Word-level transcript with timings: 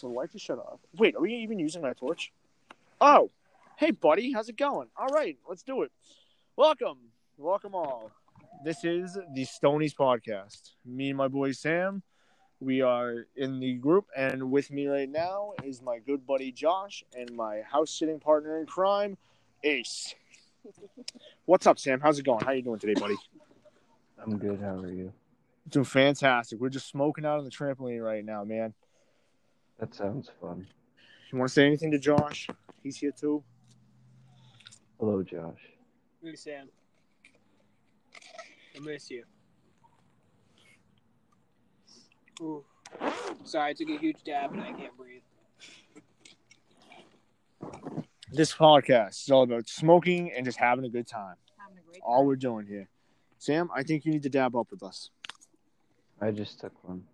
So 0.00 0.08
the 0.08 0.14
light 0.14 0.32
just 0.32 0.46
shut 0.46 0.58
off. 0.58 0.80
Wait, 0.96 1.14
are 1.14 1.20
we 1.20 1.34
even 1.34 1.58
using 1.58 1.82
my 1.82 1.92
torch? 1.92 2.32
Oh, 3.02 3.30
hey, 3.76 3.90
buddy, 3.90 4.32
how's 4.32 4.48
it 4.48 4.56
going? 4.56 4.88
All 4.96 5.08
right, 5.08 5.36
let's 5.46 5.62
do 5.62 5.82
it. 5.82 5.92
Welcome, 6.56 6.96
welcome 7.36 7.74
all. 7.74 8.10
This 8.64 8.82
is 8.82 9.18
the 9.34 9.44
Stonies 9.44 9.94
podcast. 9.94 10.70
Me 10.86 11.10
and 11.10 11.18
my 11.18 11.28
boy 11.28 11.52
Sam, 11.52 12.02
we 12.60 12.80
are 12.80 13.26
in 13.36 13.60
the 13.60 13.74
group, 13.74 14.06
and 14.16 14.50
with 14.50 14.70
me 14.70 14.86
right 14.86 15.08
now 15.08 15.52
is 15.64 15.82
my 15.82 15.98
good 15.98 16.26
buddy 16.26 16.50
Josh 16.50 17.04
and 17.14 17.30
my 17.36 17.60
house 17.60 17.90
sitting 17.90 18.20
partner 18.20 18.58
in 18.58 18.64
crime, 18.64 19.18
Ace. 19.64 20.14
What's 21.44 21.66
up, 21.66 21.78
Sam? 21.78 22.00
How's 22.00 22.18
it 22.18 22.24
going? 22.24 22.42
How 22.42 22.52
you 22.52 22.62
doing 22.62 22.78
today, 22.78 22.98
buddy? 22.98 23.16
I'm 24.18 24.38
good. 24.38 24.60
How 24.62 24.76
are 24.76 24.90
you? 24.90 25.12
Doing 25.68 25.84
fantastic. 25.84 26.58
We're 26.58 26.70
just 26.70 26.88
smoking 26.88 27.26
out 27.26 27.36
on 27.36 27.44
the 27.44 27.50
trampoline 27.50 28.02
right 28.02 28.24
now, 28.24 28.44
man. 28.44 28.72
That 29.80 29.94
sounds 29.94 30.30
fun. 30.42 30.66
You 31.32 31.38
want 31.38 31.48
to 31.48 31.54
say 31.54 31.66
anything 31.66 31.90
to 31.92 31.98
Josh? 31.98 32.48
He's 32.82 32.98
here 32.98 33.12
too. 33.18 33.42
Hello, 34.98 35.22
Josh. 35.22 35.58
Hey, 36.22 36.34
Sam. 36.34 36.68
I 38.76 38.80
miss 38.80 39.10
you. 39.10 39.24
Ooh. 42.42 42.62
Sorry, 43.44 43.70
I 43.70 43.72
took 43.72 43.88
a 43.88 43.96
huge 43.96 44.22
dab 44.22 44.52
and 44.52 44.60
I 44.62 44.72
can't 44.72 44.94
breathe. 44.98 45.22
This 48.30 48.54
podcast 48.54 49.22
is 49.22 49.30
all 49.30 49.44
about 49.44 49.66
smoking 49.66 50.30
and 50.36 50.44
just 50.44 50.58
having 50.58 50.84
a 50.84 50.90
good 50.90 51.06
time. 51.06 51.36
Having 51.58 51.78
a 51.78 51.86
great 51.88 52.02
All 52.04 52.26
we're 52.26 52.36
doing 52.36 52.66
here. 52.66 52.88
Sam, 53.38 53.70
I 53.74 53.82
think 53.82 54.04
you 54.04 54.12
need 54.12 54.24
to 54.24 54.28
dab 54.28 54.54
up 54.54 54.70
with 54.70 54.82
us. 54.82 55.10
I 56.20 56.32
just 56.32 56.60
took 56.60 56.72
one. 56.86 57.04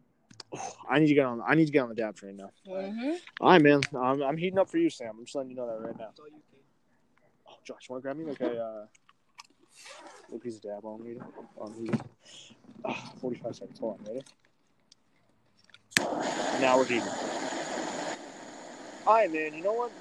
Oh, 0.57 0.73
I 0.91 0.99
need 0.99 1.09
to 1.09 1.15
get 1.15 1.27
on. 1.27 1.43
I 1.47 1.55
need 1.55 1.67
to 1.67 1.73
get 1.73 1.83
on 1.83 1.89
the 1.89 1.95
dab 1.95 2.17
train 2.17 2.37
now. 2.37 2.51
Mm-hmm. 2.67 3.13
All 3.41 3.51
right, 3.51 3.63
man. 3.63 3.81
I'm, 3.99 4.23
I'm 4.23 4.37
heating 4.37 4.59
up 4.59 4.69
for 4.69 4.79
you, 4.79 4.91
Sam. 4.91 5.17
I'm 5.19 5.25
just 5.25 5.35
letting 5.35 5.51
you 5.51 5.57
know 5.57 5.67
that 5.67 5.87
right 5.87 5.99
now. 5.99 6.07
That's 6.07 6.21
all 6.21 6.27
you. 6.27 6.35
Oh, 7.49 7.55
Josh, 7.65 7.89
want 7.89 8.03
to 8.03 8.05
grab 8.05 8.17
me 8.17 8.25
like 8.25 8.41
a 8.41 8.63
uh, 8.63 8.87
little 10.29 10.39
piece 10.39 10.57
of 10.57 10.63
dab 10.63 10.85
on 10.85 11.03
me? 11.03 11.17
On 11.59 11.73
heating. 11.73 12.01
Ah, 12.85 13.13
45 13.21 13.57
seconds. 13.57 13.79
Hold 13.81 14.01
on, 14.01 14.07
ready? 14.07 14.25
Now 16.61 16.77
we're 16.77 16.85
heating. 16.85 17.09
All 19.07 19.15
right, 19.15 19.33
man. 19.33 19.55
You 19.55 19.63
know 19.63 19.73
what? 19.73 19.93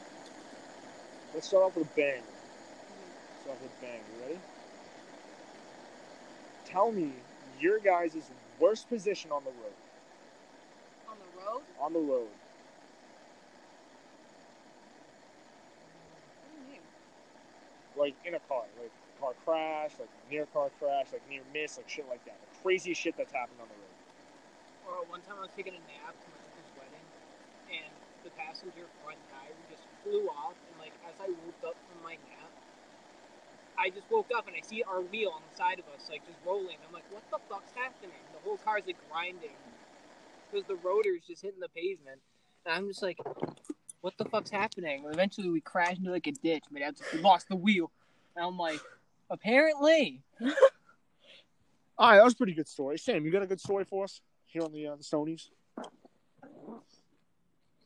Let's 1.33 1.47
start 1.47 1.63
off 1.63 1.75
with 1.75 1.87
a 1.87 1.95
bang. 1.95 2.21
Start 3.41 3.57
off 3.57 3.63
with 3.63 3.71
a 3.79 3.81
bang. 3.81 3.99
You 4.15 4.25
ready? 4.25 4.39
Tell 6.65 6.91
me 6.91 7.11
your 7.59 7.79
guys' 7.79 8.15
worst 8.59 8.89
position 8.89 9.31
on 9.31 9.43
the 9.43 9.51
road. 9.51 9.73
On 11.45 11.53
the 11.53 11.53
road? 11.53 11.63
On 11.79 11.93
the 11.93 11.99
road. 12.01 12.27
Like 17.95 18.15
in 18.25 18.33
a 18.33 18.39
car, 18.49 18.63
like 18.81 18.91
car 19.19 19.33
crash, 19.45 19.91
like 19.99 20.09
near 20.29 20.45
car 20.51 20.69
crash, 20.79 21.07
like 21.13 21.21
near 21.29 21.41
miss, 21.53 21.77
like 21.77 21.87
shit 21.87 22.07
like 22.09 22.23
that. 22.25 22.35
The 22.41 22.59
crazy 22.63 22.93
shit 22.93 23.15
that's 23.17 23.31
happened 23.31 23.61
on 23.61 23.69
the 23.69 23.77
road. 23.77 23.95
Or 24.85 25.05
one 25.09 25.21
time 25.21 25.37
I 25.37 25.47
was 25.47 25.55
taking 25.55 25.73
a 25.73 25.83
nap 25.85 26.13
to 26.13 26.27
my 26.33 26.41
uncle's 26.43 26.73
wedding, 26.77 27.07
and 27.71 27.93
the 28.23 28.31
passenger 28.35 28.85
front 29.01 29.17
tire 29.31 29.55
just 29.69 29.85
flew 30.03 30.27
off, 30.29 30.57
and 30.57 30.75
like 30.81 30.93
as 31.07 31.15
I 31.21 31.29
woke 31.29 31.61
up 31.71 31.77
from 31.87 32.03
my 32.03 32.17
nap, 32.27 32.51
I 33.77 33.89
just 33.89 34.09
woke 34.09 34.29
up 34.35 34.47
and 34.47 34.55
I 34.55 34.61
see 34.65 34.83
our 34.83 35.01
wheel 35.01 35.31
on 35.35 35.41
the 35.45 35.55
side 35.55 35.79
of 35.79 35.85
us, 35.93 36.09
like 36.09 36.25
just 36.25 36.39
rolling. 36.45 36.77
I'm 36.83 36.93
like, 36.93 37.07
what 37.13 37.23
the 37.31 37.39
fuck's 37.47 37.71
happening? 37.75 38.17
The 38.33 38.41
whole 38.43 38.57
car's 38.59 38.83
like 38.85 38.99
grinding 39.07 39.55
because 40.55 40.67
the 40.67 40.75
rotor's 40.87 41.21
just 41.27 41.41
hitting 41.41 41.59
the 41.59 41.69
pavement, 41.69 42.19
and 42.65 42.75
I'm 42.75 42.87
just 42.87 43.01
like, 43.01 43.17
what 44.01 44.13
the 44.17 44.25
fuck's 44.25 44.49
happening? 44.49 45.03
And 45.03 45.13
eventually 45.13 45.49
we 45.49 45.59
crashed 45.59 45.99
into 45.99 46.11
like 46.11 46.27
a 46.27 46.31
ditch. 46.31 46.63
My 46.71 46.79
dad's 46.79 47.01
like, 47.01 47.13
we 47.13 47.19
lost 47.19 47.49
the 47.49 47.55
wheel, 47.55 47.91
and 48.35 48.45
I'm 48.45 48.57
like, 48.57 48.79
apparently. 49.29 50.21
All 51.97 52.09
right, 52.09 52.17
that 52.17 52.23
was 52.23 52.33
a 52.33 52.37
pretty 52.37 52.53
good 52.53 52.67
story. 52.67 52.97
Sam, 52.97 53.25
you 53.25 53.31
got 53.31 53.41
a 53.41 53.47
good 53.47 53.59
story 53.59 53.83
for 53.83 54.05
us 54.05 54.21
here 54.45 54.63
on 54.63 54.71
the 54.71 54.87
uh, 54.87 54.95
the 54.95 55.03
Stonies? 55.03 55.49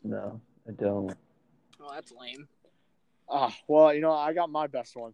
No, 0.03 0.39
I 0.67 0.71
don't. 0.71 1.15
Oh, 1.81 1.91
that's 1.93 2.11
lame. 2.11 2.47
Ah, 3.27 3.55
well, 3.67 3.93
you 3.93 4.01
know, 4.01 4.11
I 4.11 4.33
got 4.33 4.49
my 4.49 4.67
best 4.67 4.95
one. 4.95 5.13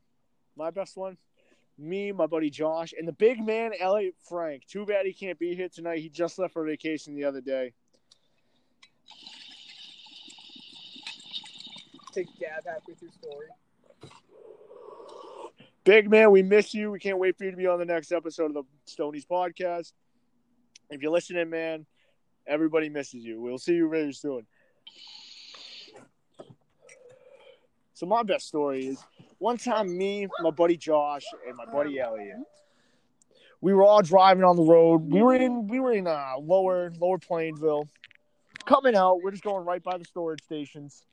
My 0.56 0.72
best 0.72 0.96
one. 0.96 1.18
Me, 1.78 2.12
my 2.12 2.26
buddy 2.26 2.50
Josh, 2.50 2.94
and 2.98 3.08
the 3.08 3.14
big 3.14 3.46
man 3.46 3.72
Elliot 3.80 4.16
Frank. 4.28 4.66
Too 4.66 4.86
bad 4.86 5.06
he 5.06 5.14
can't 5.14 5.38
be 5.38 5.56
here 5.56 5.70
tonight. 5.70 6.00
He 6.00 6.10
just 6.10 6.40
left 6.40 6.54
for 6.54 6.66
vacation 6.66 7.16
the 7.16 7.26
other 7.26 7.42
day. 7.42 7.74
Take 12.14 12.28
a 12.38 12.40
dab 12.40 12.64
halfway 12.66 12.94
through 12.94 13.10
story. 13.22 13.48
Big 15.84 16.10
man, 16.10 16.32
we 16.32 16.42
miss 16.42 16.74
you. 16.74 16.90
We 16.92 17.00
can't 17.00 17.20
wait 17.20 17.38
for 17.38 17.44
you 17.44 17.52
to 17.52 17.58
be 17.58 17.68
on 17.68 17.78
the 17.78 17.86
next 17.86 18.12
episode 18.12 18.56
of 18.56 18.66
the 18.66 18.92
Stonies 18.92 19.28
podcast. 19.28 19.92
If 20.90 21.02
you're 21.02 21.12
listening, 21.12 21.50
man, 21.50 21.86
everybody 22.48 22.90
misses 22.90 23.24
you. 23.24 23.42
We'll 23.42 23.58
see 23.58 23.74
you 23.74 23.90
very 23.90 24.14
soon. 24.14 24.48
So 27.94 28.06
my 28.06 28.24
best 28.24 28.48
story 28.48 28.88
is 28.88 29.04
one 29.40 29.58
time 29.58 29.98
me, 29.98 30.28
my 30.42 30.52
buddy 30.52 30.78
Josh, 30.78 31.24
and 31.48 31.56
my 31.58 31.66
buddy 31.66 32.00
Elliot. 32.00 32.38
We 33.62 33.74
were 33.74 33.84
all 33.84 34.02
driving 34.02 34.44
on 34.44 34.56
the 34.56 34.64
road. 34.64 35.12
We 35.12 35.22
were 35.22 35.36
in 35.36 35.68
we 35.68 35.80
were 35.80 35.94
in 35.94 36.08
uh, 36.08 36.34
lower 36.40 36.92
lower 37.00 37.18
Plainville. 37.18 37.88
Coming 38.66 38.96
out, 38.96 39.22
we're 39.22 39.32
just 39.32 39.44
going 39.44 39.66
right 39.66 39.84
by 39.84 39.98
the 39.98 40.06
storage 40.06 40.42
stations. 40.44 41.06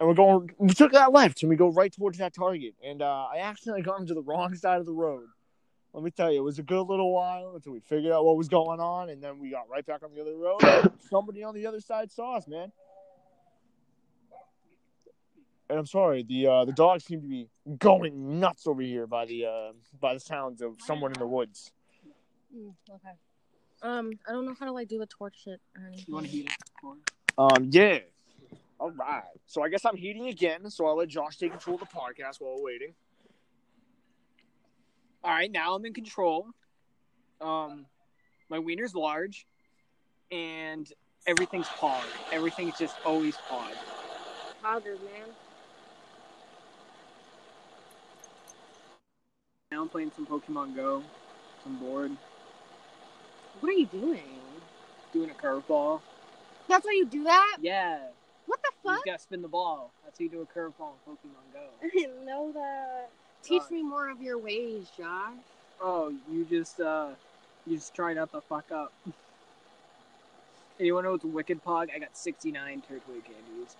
And 0.00 0.08
we're 0.08 0.14
going 0.14 0.50
we 0.58 0.68
took 0.68 0.92
that 0.92 1.12
left 1.12 1.42
and 1.42 1.50
we 1.50 1.56
go 1.56 1.68
right 1.68 1.92
towards 1.92 2.18
that 2.18 2.34
target. 2.34 2.74
And 2.84 3.02
uh, 3.02 3.26
I 3.32 3.38
accidentally 3.40 3.82
got 3.82 4.00
into 4.00 4.14
the 4.14 4.22
wrong 4.22 4.54
side 4.54 4.80
of 4.80 4.86
the 4.86 4.92
road. 4.92 5.26
Let 5.92 6.04
me 6.04 6.10
tell 6.10 6.30
you, 6.30 6.38
it 6.38 6.44
was 6.44 6.58
a 6.58 6.62
good 6.62 6.82
little 6.82 7.12
while 7.12 7.52
until 7.54 7.72
we 7.72 7.80
figured 7.80 8.12
out 8.12 8.24
what 8.24 8.36
was 8.36 8.48
going 8.48 8.78
on, 8.78 9.08
and 9.08 9.22
then 9.22 9.38
we 9.38 9.50
got 9.50 9.68
right 9.70 9.84
back 9.84 10.02
on 10.02 10.14
the 10.14 10.20
other 10.20 10.36
road. 10.36 10.60
Somebody 11.10 11.42
on 11.42 11.54
the 11.54 11.66
other 11.66 11.80
side 11.80 12.12
saw 12.12 12.36
us, 12.36 12.46
man. 12.46 12.70
And 15.70 15.78
I'm 15.78 15.86
sorry, 15.86 16.22
the 16.22 16.46
uh, 16.46 16.64
the 16.64 16.72
dogs 16.72 17.04
seem 17.04 17.20
to 17.20 17.28
be 17.28 17.48
going 17.78 18.40
nuts 18.40 18.66
over 18.66 18.80
here 18.80 19.06
by 19.06 19.26
the 19.26 19.46
uh, 19.46 19.72
by 20.00 20.14
the 20.14 20.20
sounds 20.20 20.62
of 20.62 20.76
someone 20.80 21.12
in 21.12 21.18
the 21.18 21.26
woods. 21.26 21.72
Mm, 22.56 22.72
okay. 22.90 23.14
Um, 23.82 24.12
I 24.26 24.32
don't 24.32 24.46
know 24.46 24.54
how 24.58 24.66
to 24.66 24.72
like 24.72 24.88
do 24.88 24.98
the 24.98 25.06
torch 25.06 25.42
shit 25.44 25.60
or 25.76 25.86
anything. 25.86 26.04
You 26.08 26.14
want 26.14 26.26
to 26.26 26.32
heat 26.32 26.50
it? 26.50 26.98
Um, 27.36 27.68
yeah. 27.70 27.98
All 28.80 28.90
right. 28.92 29.22
So 29.46 29.62
I 29.62 29.68
guess 29.68 29.84
I'm 29.84 29.96
heating 29.96 30.28
again. 30.28 30.70
So 30.70 30.86
I'll 30.86 30.96
let 30.96 31.08
Josh 31.08 31.36
take 31.36 31.50
control 31.50 31.74
of 31.74 31.80
the 31.80 31.86
podcast 31.86 32.40
while 32.40 32.56
we're 32.56 32.64
waiting. 32.64 32.94
All 35.22 35.32
right, 35.32 35.50
now 35.50 35.74
I'm 35.74 35.84
in 35.84 35.92
control. 35.92 36.46
Um, 37.40 37.86
my 38.48 38.58
wiener's 38.58 38.94
large, 38.94 39.46
and 40.30 40.90
everything's 41.26 41.66
pawed. 41.68 42.04
Everything's 42.32 42.78
just 42.78 42.96
always 43.04 43.36
pawed. 43.48 43.74
Powder, 44.62 44.94
man. 44.94 45.28
Now 49.78 49.82
I'm 49.84 49.90
playing 49.90 50.10
some 50.16 50.26
Pokemon 50.26 50.74
Go. 50.74 51.04
I'm 51.64 51.76
bored. 51.76 52.10
What 53.60 53.68
are 53.68 53.76
you 53.76 53.86
doing? 53.86 54.40
Doing 55.12 55.30
a 55.30 55.34
curveball. 55.34 56.00
That's 56.66 56.84
how 56.84 56.90
you 56.90 57.06
do 57.06 57.22
that? 57.22 57.58
Yeah. 57.60 58.00
What 58.46 58.60
the 58.60 58.70
You 58.72 58.90
fuck? 58.90 58.96
just 58.96 59.06
gotta 59.06 59.18
spin 59.20 59.40
the 59.40 59.46
ball. 59.46 59.92
That's 60.04 60.18
how 60.18 60.24
you 60.24 60.30
do 60.30 60.40
a 60.40 60.46
curveball 60.46 60.94
in 61.06 61.12
Pokemon 61.14 61.54
Go. 61.54 61.60
I 61.84 61.90
didn't 61.90 62.26
know 62.26 62.50
that. 62.54 63.10
Teach 63.44 63.62
Sorry. 63.62 63.76
me 63.76 63.88
more 63.88 64.10
of 64.10 64.20
your 64.20 64.36
ways, 64.36 64.88
Josh. 64.98 65.36
Oh, 65.80 66.12
you 66.28 66.44
just 66.44 66.80
uh, 66.80 67.10
you 67.64 67.76
just 67.76 67.94
try 67.94 68.12
not 68.14 68.32
to 68.32 68.40
fuck 68.40 68.72
up. 68.72 68.92
And 69.04 69.14
you 70.88 70.92
wanna 70.92 71.06
know 71.06 71.12
what's 71.12 71.24
Wicked 71.24 71.64
Pog? 71.64 71.86
I 71.94 72.00
got 72.00 72.16
69 72.16 72.82
Turtwig 72.90 73.22
candies. 73.22 73.76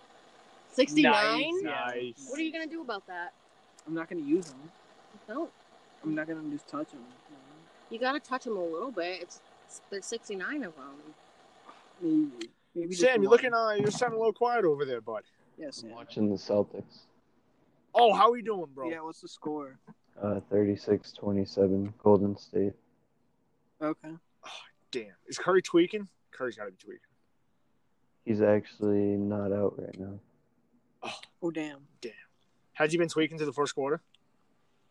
69? 0.74 1.64
Nice. 1.64 2.24
What 2.28 2.38
are 2.38 2.42
you 2.42 2.52
gonna 2.52 2.68
do 2.68 2.82
about 2.82 3.04
that? 3.08 3.32
I'm 3.84 3.94
not 3.94 4.08
gonna 4.08 4.20
use 4.20 4.46
them. 4.46 4.60
No. 5.28 5.48
I'm 6.02 6.14
not 6.14 6.26
gonna 6.28 6.48
just 6.50 6.68
touch 6.68 6.90
them. 6.90 7.00
You 7.90 7.98
gotta 7.98 8.20
touch 8.20 8.44
them 8.44 8.56
a 8.56 8.62
little 8.64 8.90
bit. 8.90 9.22
It's 9.22 9.40
there's 9.90 10.06
69 10.06 10.64
of 10.64 10.74
them. 10.76 10.84
Maybe. 12.00 12.50
Maybe 12.74 12.94
Sam, 12.94 13.22
you're 13.22 13.30
one. 13.30 13.36
looking 13.36 13.54
uh, 13.54 13.70
you're 13.78 13.90
sounding 13.90 14.16
a 14.16 14.20
little 14.20 14.32
quiet 14.32 14.64
over 14.64 14.84
there, 14.84 15.00
bud. 15.00 15.22
Yes. 15.58 15.82
I'm 15.82 15.90
watching 15.90 16.30
the 16.30 16.36
Celtics. 16.36 17.06
Oh, 17.94 18.12
how 18.14 18.28
are 18.28 18.32
we 18.32 18.42
doing, 18.42 18.68
bro? 18.74 18.88
Yeah. 18.88 19.00
What's 19.00 19.20
the 19.20 19.28
score? 19.28 19.78
Uh, 20.22 20.40
36-27, 20.52 21.92
Golden 22.02 22.36
State. 22.36 22.72
Okay. 23.80 24.10
Oh, 24.44 24.50
damn. 24.90 25.06
Is 25.26 25.38
Curry 25.38 25.62
tweaking? 25.62 26.08
Curry's 26.32 26.56
got 26.56 26.64
to 26.66 26.70
be 26.72 26.76
tweaking. 26.76 27.00
He's 28.24 28.42
actually 28.42 29.16
not 29.16 29.52
out 29.52 29.74
right 29.78 29.98
now. 29.98 30.20
Oh 31.42 31.50
damn. 31.50 31.78
damn. 32.00 32.12
Had 32.72 32.92
you 32.92 32.98
been 32.98 33.08
tweaking 33.08 33.38
to 33.38 33.46
the 33.46 33.52
first 33.52 33.74
quarter? 33.74 34.02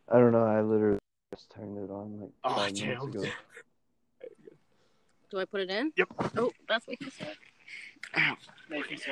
I 0.09 0.19
don't 0.19 0.31
know. 0.31 0.43
I 0.45 0.61
literally 0.61 0.99
just 1.33 1.49
turned 1.51 1.77
it 1.77 1.91
on 1.91 2.19
like 2.21 2.29
Oh, 2.43 2.55
five 2.55 2.75
damn. 2.75 2.87
minutes 2.87 3.05
ago. 3.07 3.25
Do 5.29 5.39
I 5.39 5.45
put 5.45 5.59
it 5.61 5.69
in? 5.69 5.91
Yep. 5.97 6.07
Oh, 6.37 6.51
that's 6.69 6.87
what 6.87 6.97
he 6.99 7.09
said. 7.09 7.35
Ow. 8.17 8.37
Making 8.69 8.97
So, 8.97 9.11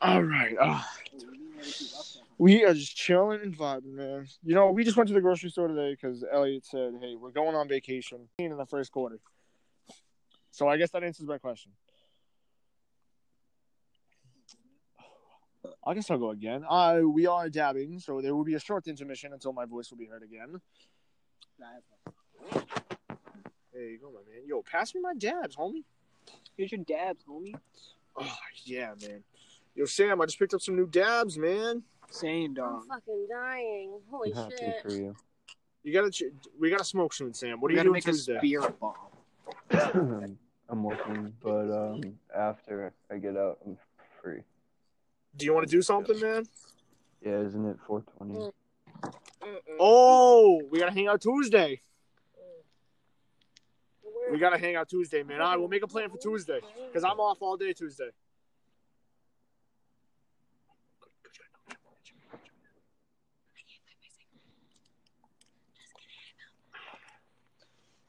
All 0.00 0.22
right. 0.22 0.56
Uh, 0.58 0.80
we 1.12 1.18
didn't 1.20 1.36
really 1.58 1.70
keep 1.70 1.88
up 1.98 2.06
there. 2.14 2.22
we 2.38 2.64
are 2.64 2.72
just 2.72 2.96
chilling 2.96 3.40
and 3.42 3.56
vibing, 3.56 3.92
man. 3.94 4.26
You 4.42 4.54
know, 4.54 4.70
we 4.70 4.84
just 4.84 4.96
went 4.96 5.08
to 5.08 5.14
the 5.14 5.20
grocery 5.20 5.50
store 5.50 5.68
today 5.68 5.94
because 5.94 6.24
Elliot 6.32 6.64
said, 6.64 6.94
"Hey, 7.00 7.14
we're 7.14 7.30
going 7.30 7.54
on 7.54 7.68
vacation 7.68 8.28
in 8.38 8.56
the 8.56 8.64
first 8.64 8.90
quarter." 8.90 9.18
So 10.50 10.66
I 10.66 10.78
guess 10.78 10.90
that 10.92 11.04
answers 11.04 11.26
my 11.26 11.36
question. 11.38 11.72
I 15.84 15.94
guess 15.94 16.10
I'll 16.10 16.18
go 16.18 16.30
again. 16.30 16.64
Uh, 16.68 17.00
we 17.04 17.26
are 17.26 17.48
dabbing, 17.48 17.98
so 17.98 18.20
there 18.20 18.34
will 18.34 18.44
be 18.44 18.54
a 18.54 18.60
short 18.60 18.86
intermission 18.86 19.32
until 19.32 19.52
my 19.52 19.64
voice 19.64 19.90
will 19.90 19.98
be 19.98 20.06
heard 20.06 20.22
again. 20.22 20.60
There 23.72 23.82
you 23.82 23.98
go, 23.98 24.10
my 24.10 24.20
man. 24.30 24.46
Yo, 24.46 24.62
pass 24.62 24.94
me 24.94 25.00
my 25.00 25.14
dabs, 25.14 25.56
homie. 25.56 25.84
Here's 26.56 26.72
your 26.72 26.82
dabs, 26.84 27.24
homie. 27.28 27.54
Oh 28.16 28.36
yeah, 28.64 28.92
man. 29.00 29.22
Yo, 29.74 29.84
Sam, 29.84 30.20
I 30.20 30.26
just 30.26 30.38
picked 30.38 30.54
up 30.54 30.60
some 30.60 30.76
new 30.76 30.86
dabs, 30.86 31.38
man. 31.38 31.82
Same 32.10 32.54
dog. 32.54 32.82
I'm 32.82 32.88
fucking 32.88 33.26
dying. 33.30 34.00
Holy 34.10 34.32
I'm 34.32 34.36
happy 34.36 34.56
shit. 34.58 34.82
for 34.82 34.92
you. 34.92 35.14
You 35.82 35.92
gotta, 35.92 36.10
ch- 36.10 36.24
we 36.58 36.68
gotta 36.70 36.84
smoke 36.84 37.14
soon, 37.14 37.32
Sam. 37.32 37.60
What 37.60 37.70
are 37.70 37.72
you 37.72 37.76
gotta 37.76 37.86
doing 37.86 37.94
make 37.94 38.04
Tuesday? 38.04 38.36
a 38.36 38.38
spirit 38.38 38.78
bomb. 38.80 38.94
I'm 40.68 40.84
working, 40.84 41.32
but 41.42 41.70
um, 41.70 42.18
after 42.36 42.92
I 43.10 43.16
get 43.16 43.36
out, 43.36 43.58
I'm 43.66 43.76
free. 44.22 44.42
Do 45.36 45.46
you 45.46 45.54
want 45.54 45.68
to 45.68 45.70
do 45.70 45.82
something, 45.82 46.18
man? 46.20 46.44
Yeah, 47.24 47.38
isn't 47.40 47.64
it 47.66 47.76
420? 47.86 48.34
Mm. 48.34 48.52
Oh, 49.78 50.60
we 50.70 50.78
gotta 50.78 50.92
hang 50.92 51.08
out 51.08 51.20
Tuesday. 51.20 51.80
We 54.30 54.38
gotta 54.38 54.58
hang 54.58 54.76
out 54.76 54.88
Tuesday, 54.88 55.22
man. 55.22 55.40
All 55.40 55.50
right, 55.50 55.58
we'll 55.58 55.68
make 55.68 55.82
a 55.82 55.88
plan 55.88 56.08
for 56.10 56.18
Tuesday 56.18 56.60
because 56.86 57.04
I'm 57.04 57.18
off 57.18 57.38
all 57.40 57.56
day 57.56 57.72
Tuesday. 57.72 58.10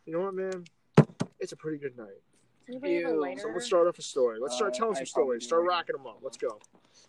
You 0.05 0.13
know 0.13 0.25
what, 0.25 0.33
man? 0.33 0.65
It's 1.39 1.53
a 1.53 1.55
pretty 1.55 1.77
good 1.77 1.97
night. 1.97 2.07
Does 2.67 2.75
anybody 2.75 3.01
have 3.01 3.11
a 3.13 3.15
Ew. 3.15 3.37
So 3.39 3.49
let's 3.53 3.65
start 3.65 3.87
off 3.87 3.97
a 3.97 4.01
story. 4.01 4.39
Let's 4.39 4.55
start 4.55 4.73
Uh, 4.73 4.77
telling 4.77 4.95
I 4.95 4.99
some 4.99 5.05
stories. 5.05 5.45
Start 5.45 5.63
right 5.63 5.77
racking 5.77 5.95
them 5.95 6.07
up. 6.07 6.19
Let's 6.21 6.37
go. 6.37 6.59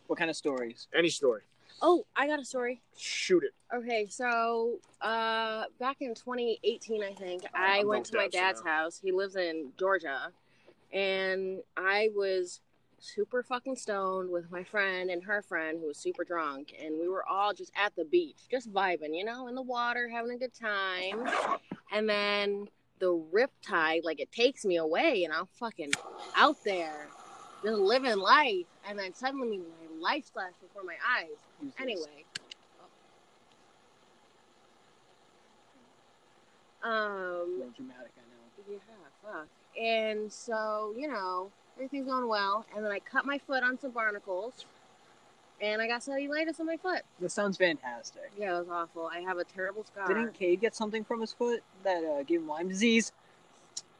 What 0.06 0.18
kind 0.18 0.30
of 0.30 0.36
stories? 0.36 0.88
Any 0.94 1.08
story. 1.08 1.42
Oh, 1.80 2.04
I 2.14 2.26
got 2.28 2.38
a 2.38 2.44
story. 2.44 2.80
Shoot 2.96 3.42
it. 3.44 3.52
Okay, 3.74 4.06
so 4.08 4.78
uh, 5.00 5.64
back 5.80 5.96
in 6.00 6.14
2018, 6.14 7.02
I 7.02 7.12
think 7.14 7.42
I 7.54 7.78
I'm 7.80 7.88
went 7.88 8.04
to 8.06 8.16
my 8.16 8.28
dads, 8.28 8.62
now. 8.64 8.70
house. 8.70 9.00
He 9.02 9.10
lives 9.10 9.34
in 9.36 9.72
Georgia, 9.78 10.30
and 10.92 11.60
I 11.76 12.10
was 12.14 12.60
super 13.00 13.42
fucking 13.42 13.74
stoned 13.74 14.30
with 14.30 14.48
my 14.52 14.62
friend 14.62 15.10
and 15.10 15.24
her 15.24 15.42
friend 15.42 15.78
who 15.80 15.88
was 15.88 15.98
super 15.98 16.22
drunk, 16.22 16.72
and 16.80 17.00
we 17.00 17.08
were 17.08 17.26
all 17.28 17.52
just 17.52 17.72
at 17.74 17.96
the 17.96 18.04
beach, 18.04 18.38
just 18.48 18.72
vibing, 18.72 19.16
you 19.16 19.24
know, 19.24 19.48
in 19.48 19.56
the 19.56 19.62
water, 19.62 20.08
having 20.08 20.30
a 20.32 20.38
good 20.38 20.54
time. 20.54 21.26
And 21.92 22.08
then 22.08 22.68
the 23.00 23.12
riptide, 23.32 24.04
like 24.04 24.20
it 24.20 24.30
takes 24.30 24.64
me 24.64 24.76
away, 24.76 25.24
and 25.24 25.32
I'm 25.32 25.46
fucking 25.58 25.90
out 26.36 26.62
there, 26.64 27.08
just 27.64 27.76
living 27.80 28.18
life, 28.18 28.66
and 28.88 28.96
then 28.96 29.12
suddenly 29.14 29.58
my 29.58 29.81
life 30.02 30.30
flashed 30.32 30.60
before 30.60 30.82
my 30.82 30.96
eyes. 31.16 31.28
Who's 31.60 31.72
this? 31.72 31.80
Anyway. 31.80 32.24
Um, 36.82 37.58
Real 37.58 37.70
dramatic, 37.76 38.10
I 38.18 38.22
know. 38.28 38.64
yeah, 38.68 38.78
fuck. 39.22 39.46
And 39.80 40.30
so, 40.32 40.92
you 40.98 41.06
know, 41.06 41.50
everything's 41.76 42.06
going 42.06 42.26
well. 42.26 42.66
And 42.74 42.84
then 42.84 42.90
I 42.90 42.98
cut 42.98 43.24
my 43.24 43.38
foot 43.38 43.62
on 43.62 43.78
some 43.78 43.92
barnacles. 43.92 44.66
And 45.60 45.80
I 45.80 45.86
got 45.86 46.00
cellulitis 46.00 46.58
on 46.58 46.66
my 46.66 46.76
foot. 46.76 47.02
This 47.20 47.32
sounds 47.32 47.56
fantastic. 47.56 48.32
Yeah, 48.36 48.56
it 48.56 48.66
was 48.66 48.68
awful. 48.68 49.06
I 49.06 49.20
have 49.20 49.38
a 49.38 49.44
terrible 49.44 49.84
scar. 49.84 50.08
Didn't 50.08 50.34
Cade 50.34 50.60
get 50.60 50.74
something 50.74 51.04
from 51.04 51.20
his 51.20 51.32
foot 51.32 51.62
that 51.84 52.02
uh, 52.02 52.24
gave 52.24 52.40
him 52.40 52.48
Lyme 52.48 52.68
disease? 52.68 53.12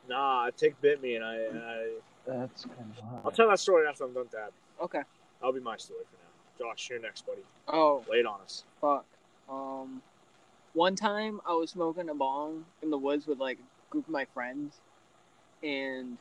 Nah, 0.09 0.49
a 0.49 0.53
tick 0.53 0.75
bit 0.81 1.01
me, 1.01 1.15
and 1.15 1.25
I, 1.25 1.37
I 1.37 1.89
That's 2.27 2.65
kind 2.65 2.93
of 2.99 3.05
hard. 3.05 3.23
I'll 3.25 3.31
tell 3.31 3.49
that 3.49 3.61
story 3.61 3.87
after 3.87 4.03
I'm 4.03 4.13
done 4.13 4.27
dabbing. 4.33 4.53
Okay. 4.83 5.03
That'll 5.43 5.53
be 5.55 5.61
my 5.61 5.77
story 5.77 6.05
for 6.09 6.17
now. 6.65 6.71
Josh, 6.71 6.89
you're 6.89 7.00
next, 7.00 7.27
buddy. 7.27 7.43
Oh, 7.67 8.05
Lay 8.09 8.19
it 8.19 8.27
on 8.27 8.41
us. 8.43 8.62
fuck. 8.81 9.05
Um, 9.50 10.00
one 10.73 10.94
time 10.94 11.41
I 11.44 11.53
was 11.55 11.71
smoking 11.71 12.09
a 12.09 12.15
bong 12.15 12.65
in 12.81 12.91
the 12.91 12.97
woods 12.97 13.27
with 13.27 13.41
like 13.41 13.59
a 13.59 13.91
group 13.91 14.06
of 14.06 14.12
my 14.12 14.25
friends, 14.33 14.81
and 15.65 16.17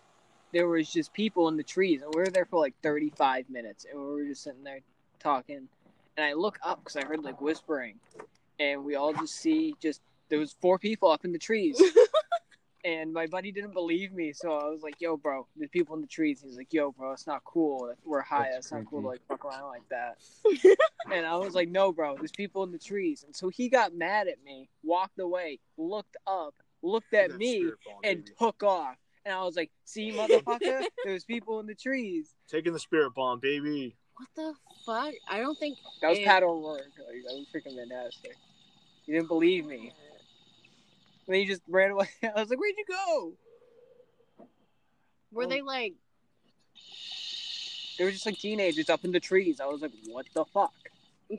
there 0.51 0.68
was 0.68 0.91
just 0.91 1.13
people 1.13 1.47
in 1.50 1.56
the 1.56 1.63
trees, 1.63 2.01
and 2.01 2.12
we 2.15 2.21
were 2.21 2.29
there 2.29 2.45
for 2.45 2.59
like 2.59 2.73
35 2.81 3.47
minutes, 3.50 3.85
and 3.89 4.00
we 4.01 4.06
were 4.12 4.25
just 4.25 4.41
sitting 4.44 4.63
there 4.63 4.79
talking, 5.19 5.68
and 6.18 6.25
I 6.25 6.33
look 6.33 6.57
up 6.65 6.83
because 6.83 6.95
I 6.95 7.06
heard 7.06 7.23
like 7.23 7.39
whispering, 7.39 8.00
and 8.59 8.83
we 8.83 8.95
all 8.95 9.13
just 9.13 9.35
see 9.35 9.75
just 9.79 10.01
there 10.29 10.39
was 10.39 10.56
four 10.62 10.79
people 10.79 11.12
up 11.12 11.23
in 11.25 11.31
the 11.31 11.39
trees. 11.39 11.79
And 12.83 13.13
my 13.13 13.28
buddy 13.28 13.51
didn't 13.51 13.74
believe 13.74 14.12
me, 14.12 14.33
so 14.33 14.54
I 14.57 14.68
was 14.69 14.81
like, 14.81 14.95
"Yo, 15.00 15.16
bro, 15.16 15.45
there's 15.56 15.69
people 15.69 15.95
in 15.95 16.01
the 16.01 16.07
trees." 16.07 16.42
He's 16.42 16.57
like, 16.57 16.74
"Yo, 16.74 16.92
bro, 16.92 17.12
it's 17.13 17.28
not 17.28 17.44
cool. 17.44 17.94
We're 18.04 18.22
high. 18.22 18.50
That's 18.51 18.66
It's 18.66 18.72
not 18.72 18.86
cool 18.88 19.01
to 19.01 19.07
like 19.07 19.22
fuck 19.28 19.45
around 19.45 19.68
like 19.68 19.88
that." 19.89 20.18
and 21.13 21.25
I 21.25 21.36
was 21.38 21.54
like, 21.54 21.69
"No, 21.69 21.92
bro, 21.92 22.16
there's 22.18 22.31
people 22.31 22.63
in 22.63 22.72
the 22.72 22.80
trees." 22.80 23.24
And 23.24 23.36
so 23.36 23.50
he 23.50 23.69
got 23.69 23.94
mad 23.94 24.28
at 24.28 24.44
me, 24.44 24.68
walked 24.83 25.19
away, 25.19 25.60
looked 25.78 26.18
up, 26.25 26.56
looked 26.81 27.13
at 27.13 27.30
That 27.31 27.38
me, 27.38 27.60
spirit 27.60 27.78
bomb, 27.86 28.00
and 28.04 28.25
baby. 28.25 28.36
took 28.39 28.63
off. 28.63 28.95
And 29.25 29.36
I 29.36 29.44
was 29.44 29.56
like, 29.56 29.69
"See, 29.86 30.12
motherfucker, 30.12 30.83
there's 31.04 31.24
people 31.24 31.60
in 31.60 31.68
the 31.68 31.75
trees." 31.75 32.33
taking 32.50 32.74
the 32.74 32.80
spirit 32.80 33.13
bomb, 33.13 33.39
baby. 33.39 33.95
What 34.16 34.28
the 34.36 34.54
fuck? 34.88 35.13
I 35.30 35.39
don't 35.39 35.57
think. 35.60 35.78
That 36.01 36.10
was 36.10 36.18
And- 36.18 36.25
Pat 36.28 36.42
O'Rourke. 36.44 36.81
Like, 36.98 37.24
that 37.28 37.33
was 37.36 37.45
freaking 37.54 37.75
fantastic. 37.78 38.36
He 39.06 39.12
didn't 39.13 39.28
believe 39.28 39.66
me. 39.68 39.94
And 41.31 41.36
then 41.38 41.48
he 41.48 41.48
just 41.48 41.62
ran 41.69 41.92
away. 41.92 42.10
I 42.24 42.42
was 42.42 42.50
like, 42.50 42.60
"Where'd 42.60 42.75
you 42.78 42.83
go?" 42.86 43.33
Were 45.31 45.48
they 45.48 45.62
oh. 45.62 45.66
like. 45.66 45.94
They 47.98 48.04
were 48.04 48.12
just 48.12 48.25
like 48.25 48.38
teenagers 48.38 48.89
up 48.89 49.06
in 49.06 49.13
the 49.13 49.19
trees. 49.22 49.62
I 49.62 49.66
was 49.68 49.81
like, 49.81 49.94
what 50.07 50.25
the 50.33 50.44
fuck? 50.44 50.74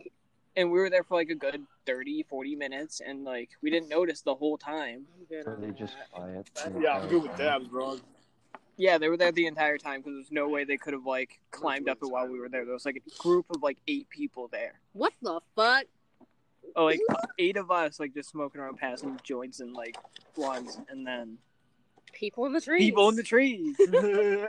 And 0.55 0.71
we 0.71 0.79
were 0.79 0.91
there 0.91 1.03
for 1.03 1.15
like 1.15 1.31
a 1.31 1.35
good 1.35 1.62
30, 1.87 2.25
40 2.25 2.56
minutes, 2.56 3.00
and 3.00 3.25
like 3.25 3.49
we 3.62 3.71
didn't 3.71 3.89
notice 3.89 4.21
the 4.21 4.35
whole 4.35 4.59
time. 4.59 5.06
I'm 5.19 5.25
good 5.25 5.47
Are 5.47 5.55
on 5.55 5.62
they 5.62 5.71
just 5.71 5.97
quiet? 6.11 6.50
Yeah, 6.79 6.99
I'm 6.99 7.09
good 7.09 7.23
with 7.23 7.37
dabs, 7.39 7.69
bro. 7.69 7.99
Yeah, 8.77 8.99
they 8.99 9.09
were 9.09 9.17
there 9.17 9.33
the 9.33 9.47
entire 9.47 9.79
time 9.79 10.00
because 10.00 10.12
there's 10.15 10.31
no 10.31 10.50
way 10.50 10.65
they 10.65 10.77
could 10.77 10.93
have 10.93 11.06
like 11.06 11.41
climbed 11.53 11.89
up 11.89 11.99
it 12.03 12.06
while 12.06 12.29
we 12.29 12.39
were 12.39 12.50
there. 12.50 12.67
There 12.67 12.75
was 12.75 12.84
like 12.84 12.96
a 12.96 13.22
group 13.22 13.46
of 13.49 13.63
like 13.63 13.79
eight 13.89 14.11
people 14.11 14.49
there. 14.49 14.75
What 14.93 15.15
the 15.22 15.41
fuck? 15.56 15.84
Oh, 16.76 16.84
like 16.86 17.00
eight 17.38 17.56
of 17.56 17.70
us 17.70 18.00
like 18.00 18.14
just 18.14 18.31
smoking 18.31 18.60
around, 18.60 18.76
passing 18.78 19.19
joints 19.22 19.60
and 19.60 19.72
like 19.74 19.96
blunts, 20.34 20.78
and 20.88 21.06
then 21.06 21.38
People 22.12 22.44
in 22.46 22.52
the 22.52 22.60
trees. 22.60 22.78
people 22.81 23.08
in 23.08 23.16
the 23.16 23.22
trees. 23.22 23.76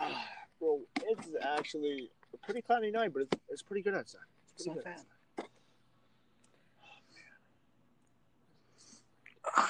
Ah, 0.00 0.24
bro, 0.60 0.80
it's 1.02 1.28
actually 1.42 2.10
a 2.32 2.36
pretty 2.36 2.60
cloudy 2.62 2.90
night, 2.90 3.12
but 3.12 3.22
it's, 3.22 3.36
it's 3.48 3.62
pretty 3.62 3.82
good 3.82 3.94
outside. 3.94 4.20
It's 4.54 4.66
It's 4.66 4.66
pretty 4.66 4.80
not 4.86 4.96
good. 4.96 5.44
bad. 9.54 9.66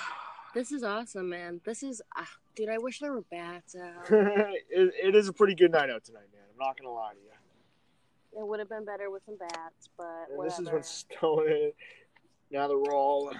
This 0.54 0.72
is 0.72 0.82
awesome, 0.82 1.28
man. 1.28 1.60
This 1.64 1.82
is. 1.82 2.02
Ah, 2.16 2.28
dude, 2.56 2.68
I 2.68 2.78
wish 2.78 2.98
there 3.00 3.12
were 3.12 3.22
bats 3.30 3.76
out. 3.76 4.06
it, 4.10 4.64
it 4.70 5.14
is 5.14 5.28
a 5.28 5.32
pretty 5.32 5.54
good 5.54 5.70
night 5.72 5.88
out 5.90 6.04
tonight, 6.04 6.26
man. 6.32 6.42
I'm 6.50 6.58
not 6.66 6.76
gonna 6.76 6.90
lie 6.92 7.12
to 7.12 7.18
you. 7.20 7.30
It 8.38 8.46
would 8.46 8.60
have 8.60 8.68
been 8.68 8.84
better 8.84 9.10
with 9.10 9.22
some 9.26 9.36
bats, 9.36 9.88
but 9.96 10.28
And 10.32 10.44
this 10.46 10.58
is 10.58 10.70
what's 10.70 11.04
going. 11.20 11.72
Now 12.50 12.68
that 12.68 12.78
we're 12.78 12.94
all 12.94 13.32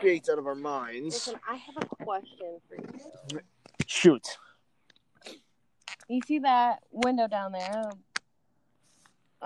baked 0.00 0.28
out 0.28 0.38
of 0.38 0.46
our 0.46 0.54
minds. 0.54 1.14
Listen, 1.14 1.34
I 1.48 1.56
have 1.56 1.76
a 1.76 2.04
question 2.04 2.58
for 2.68 2.76
you. 2.76 3.40
Shoot. 3.86 4.38
You 6.08 6.20
see 6.26 6.40
that 6.40 6.80
window 6.90 7.28
down 7.28 7.52
there 7.52 7.82
um, 7.84 7.98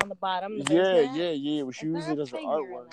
on 0.02 0.08
the 0.08 0.14
bottom? 0.14 0.58
The 0.64 0.74
Yeah, 0.74 0.82
basement? 0.94 1.16
yeah, 1.16 1.30
yeah. 1.30 1.62
We 1.62 1.70
Is 1.70 1.76
should 1.76 1.88
use 1.88 2.08
it 2.08 2.18
as 2.18 2.32
an 2.32 2.38
artwork. 2.40 2.72
Or 2.72 2.88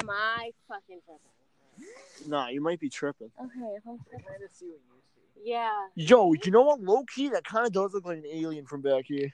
am 0.00 0.10
I 0.10 0.50
fucking 0.68 1.00
tripping? 1.04 2.30
Nah, 2.30 2.48
you 2.48 2.60
might 2.60 2.80
be 2.80 2.88
tripping. 2.88 3.30
Okay, 3.40 3.74
if 3.76 3.82
I'm 3.86 3.92
I'm 3.92 4.20
trying 4.20 4.48
to 4.48 4.54
see 4.54 4.66
what 4.66 4.80
you 5.16 5.22
see. 5.44 5.50
Yeah. 5.50 5.70
Yo, 5.94 6.32
you 6.32 6.50
know 6.50 6.62
what? 6.62 6.80
Low 6.80 7.04
key, 7.04 7.28
that 7.28 7.44
kind 7.44 7.66
of 7.66 7.72
does 7.72 7.92
look 7.94 8.06
like 8.06 8.18
an 8.18 8.26
alien 8.32 8.66
from 8.66 8.80
back 8.80 9.04
here. 9.06 9.32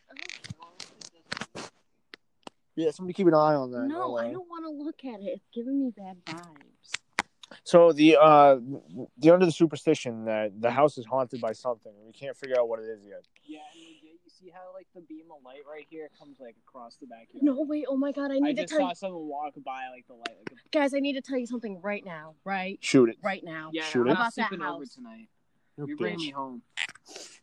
Yeah, 2.81 2.91
somebody 2.93 3.15
keep 3.15 3.27
an 3.27 3.35
eye 3.35 3.55
on 3.55 3.71
that. 3.73 3.83
No, 3.87 4.17
I 4.17 4.31
don't 4.31 4.49
want 4.49 4.65
to 4.65 4.71
look 4.71 5.05
at 5.05 5.21
it. 5.21 5.27
It's 5.35 5.49
giving 5.55 5.79
me 5.81 5.93
bad 5.97 6.17
vibes. 6.25 6.93
So 7.65 7.93
the 7.93 8.17
uh, 8.17 8.57
the 9.19 9.31
under 9.31 9.45
the 9.45 9.53
superstition 9.53 10.25
that 10.27 10.61
the 10.61 10.71
house 10.71 10.97
is 10.99 11.05
haunted 11.05 11.41
by 11.41 11.53
something. 11.53 11.93
We 12.07 12.13
can't 12.13 12.37
figure 12.37 12.57
out 12.59 12.69
what 12.69 12.79
it 12.79 12.85
is 12.85 13.01
yet. 13.05 13.23
Yeah, 13.45 13.59
and 13.75 13.83
you, 13.83 14.11
you 14.25 14.31
see 14.31 14.51
how 14.55 14.73
like 14.73 14.87
the 14.95 15.01
beam 15.01 15.25
of 15.37 15.43
light 15.45 15.63
right 15.69 15.85
here 15.91 16.09
comes 16.19 16.39
like 16.39 16.55
across 16.67 16.97
the 16.97 17.07
backyard. 17.07 17.43
No, 17.43 17.61
wait. 17.69 17.87
Oh 17.89 17.97
my 17.97 18.13
god, 18.13 18.31
I 18.31 18.37
I 18.37 18.39
need 18.39 18.57
to 18.57 18.57
tell 18.57 18.59
I 18.59 18.63
just 18.63 18.71
tell 18.71 18.79
saw 18.79 18.89
you, 18.91 18.95
someone 18.95 19.27
walk 19.29 19.55
by 19.65 19.89
like 19.93 20.07
the 20.07 20.15
light. 20.15 20.37
Like, 20.49 20.59
guys. 20.71 20.95
I 20.95 21.01
need 21.01 21.15
to 21.15 21.21
tell 21.21 21.39
you 21.39 21.47
something 21.47 21.81
right 21.83 22.05
now. 22.05 22.35
Right, 22.45 22.79
Shoot 22.81 23.09
it. 23.11 23.17
right 23.23 23.43
now. 23.43 23.71
yeah, 23.73 23.83
Shoot 23.85 24.03
I'm 24.03 24.07
it. 24.07 24.11
not 24.11 24.21
About 24.21 24.35
that 24.37 24.49
sleeping 24.49 24.65
over 24.67 24.79
house. 24.85 24.95
tonight. 24.95 25.29
You 25.81 25.89
You're 25.89 25.97
bringing 25.97 26.27
me 26.27 26.31
home. 26.31 26.63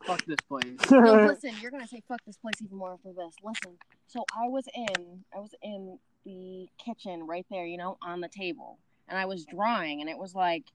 Fuck 0.06 0.24
this 0.25 0.39
place. 0.48 0.63
no, 0.91 1.25
listen, 1.25 1.51
you're 1.62 1.72
gonna 1.72 1.88
say 1.88 2.01
fuck 2.08 2.24
this 2.25 2.38
place 2.38 2.53
even 2.63 2.77
more 2.77 2.94
after 2.94 3.12
this. 3.13 3.34
Listen, 3.44 3.77
so 4.08 4.24
I 4.36 4.48
was 4.48 4.65
in, 4.74 5.24
I 5.36 5.39
was 5.39 5.56
in 5.62 5.98
the 6.24 6.67
kitchen 6.77 7.25
right 7.25 7.46
there, 7.50 7.65
you 7.65 7.77
know, 7.77 7.98
on 8.01 8.22
the 8.22 8.27
table, 8.27 8.77
and 9.08 9.17
I 9.17 9.25
was 9.25 9.46
drawing, 9.46 10.01
and 10.01 10.10
it 10.10 10.17
was 10.17 10.36
like, 10.36 10.65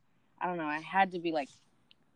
I 0.41 0.47
don't 0.47 0.57
know, 0.57 0.65
I 0.65 0.81
had 0.81 1.13
to 1.13 1.21
be 1.21 1.31
like 1.33 1.49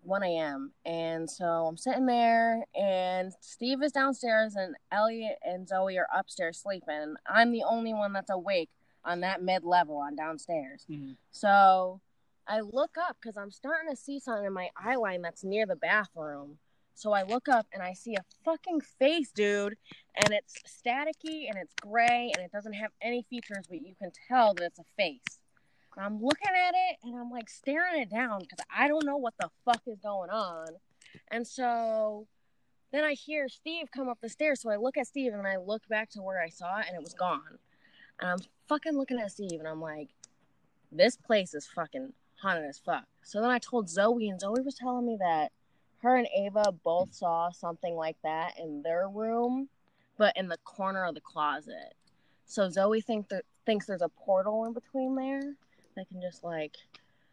1 0.02 0.22
a.m. 0.24 0.72
And 0.84 1.30
so 1.30 1.44
I'm 1.44 1.76
sitting 1.76 2.06
there, 2.06 2.64
and 2.74 3.32
Steve 3.40 3.82
is 3.82 3.92
downstairs, 3.92 4.56
and 4.56 4.74
Elliot 4.90 5.38
and 5.44 5.68
Zoe 5.68 5.96
are 5.96 6.08
upstairs 6.14 6.58
sleeping, 6.58 6.88
and 6.88 7.16
I'm 7.26 7.52
the 7.52 7.62
only 7.62 7.94
one 7.94 8.12
that's 8.12 8.30
awake 8.30 8.70
on 9.04 9.20
that 9.20 9.42
mid 9.42 9.62
level 9.64 9.96
on 9.98 10.16
downstairs. 10.16 10.84
Mhm. 10.90 11.16
So 11.30 12.00
I 12.48 12.60
look 12.60 12.96
up 13.00 13.16
because 13.20 13.36
I'm 13.36 13.50
starting 13.50 13.90
to 13.90 13.96
see 13.96 14.20
something 14.20 14.46
in 14.46 14.52
my 14.52 14.70
eye 14.76 14.96
line 14.96 15.22
that's 15.22 15.44
near 15.44 15.66
the 15.66 15.76
bathroom. 15.76 16.58
So 16.94 17.12
I 17.12 17.24
look 17.24 17.48
up 17.48 17.66
and 17.72 17.82
I 17.82 17.92
see 17.92 18.14
a 18.14 18.24
fucking 18.44 18.80
face, 18.98 19.30
dude, 19.30 19.76
and 20.14 20.32
it's 20.32 20.54
staticky 20.66 21.46
and 21.48 21.58
it's 21.58 21.74
gray 21.80 22.32
and 22.34 22.44
it 22.44 22.52
doesn't 22.52 22.72
have 22.72 22.90
any 23.02 23.22
features, 23.28 23.66
but 23.68 23.82
you 23.82 23.94
can 23.98 24.12
tell 24.28 24.54
that 24.54 24.64
it's 24.64 24.78
a 24.78 24.84
face. 24.96 25.40
I'm 25.98 26.22
looking 26.22 26.48
at 26.54 26.74
it 26.74 26.96
and 27.02 27.16
I'm 27.16 27.30
like 27.30 27.48
staring 27.48 28.00
it 28.00 28.10
down 28.10 28.40
because 28.40 28.64
I 28.74 28.88
don't 28.88 29.04
know 29.04 29.16
what 29.16 29.34
the 29.40 29.50
fuck 29.64 29.82
is 29.86 29.98
going 29.98 30.30
on. 30.30 30.68
And 31.28 31.46
so 31.46 32.26
then 32.92 33.04
I 33.04 33.12
hear 33.12 33.48
Steve 33.48 33.90
come 33.90 34.08
up 34.08 34.18
the 34.20 34.28
stairs. 34.28 34.60
So 34.60 34.70
I 34.70 34.76
look 34.76 34.96
at 34.96 35.06
Steve 35.06 35.32
and 35.32 35.46
I 35.46 35.56
look 35.56 35.86
back 35.88 36.10
to 36.10 36.22
where 36.22 36.40
I 36.40 36.48
saw 36.48 36.78
it 36.80 36.86
and 36.88 36.96
it 36.96 37.02
was 37.02 37.14
gone. 37.14 37.58
And 38.20 38.30
I'm 38.30 38.38
fucking 38.68 38.96
looking 38.96 39.18
at 39.18 39.32
Steve 39.32 39.58
and 39.58 39.68
I'm 39.68 39.80
like, 39.80 40.08
this 40.92 41.16
place 41.16 41.54
is 41.54 41.66
fucking 41.66 42.12
haunted 42.40 42.68
as 42.68 42.78
fuck. 42.78 43.04
So 43.22 43.40
then 43.40 43.50
I 43.50 43.58
told 43.58 43.88
Zoe, 43.88 44.28
and 44.28 44.40
Zoe 44.40 44.60
was 44.62 44.74
telling 44.74 45.06
me 45.06 45.16
that 45.20 45.52
her 46.02 46.16
and 46.16 46.28
Ava 46.36 46.72
both 46.84 47.14
saw 47.14 47.50
something 47.50 47.94
like 47.94 48.16
that 48.22 48.58
in 48.58 48.82
their 48.82 49.08
room, 49.08 49.68
but 50.16 50.36
in 50.36 50.48
the 50.48 50.58
corner 50.58 51.04
of 51.04 51.14
the 51.14 51.20
closet. 51.20 51.94
So 52.44 52.68
Zoe 52.70 53.00
think 53.00 53.28
that 53.28 53.44
thinks 53.64 53.86
there's 53.86 54.02
a 54.02 54.08
portal 54.08 54.64
in 54.66 54.72
between 54.72 55.16
there 55.16 55.54
that 55.96 56.08
can 56.08 56.20
just 56.20 56.44
like 56.44 56.76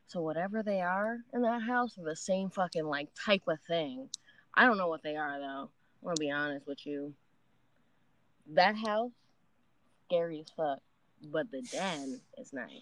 so 0.07 0.22
whatever 0.22 0.63
they 0.63 0.81
are 0.81 1.19
in 1.33 1.41
that 1.43 1.62
house 1.62 1.98
are 1.98 2.03
the 2.03 2.15
same 2.15 2.50
fucking 2.50 2.86
like 2.86 3.10
type 3.13 3.43
of 3.48 3.60
thing. 3.62 4.10
I 4.53 4.65
don't 4.65 4.77
know 4.77 4.88
what 4.88 5.03
they 5.03 5.15
are 5.15 5.39
though. 5.39 5.69
I'm 6.01 6.05
gonna 6.05 6.15
be 6.19 6.31
honest 6.31 6.67
with 6.67 6.86
you. 6.86 7.13
That 8.53 8.75
house, 8.75 9.12
scary 10.07 10.41
as 10.41 10.51
fuck. 10.55 10.79
But 11.31 11.51
the 11.51 11.62
den 11.62 12.19
is 12.38 12.51
nice. 12.51 12.81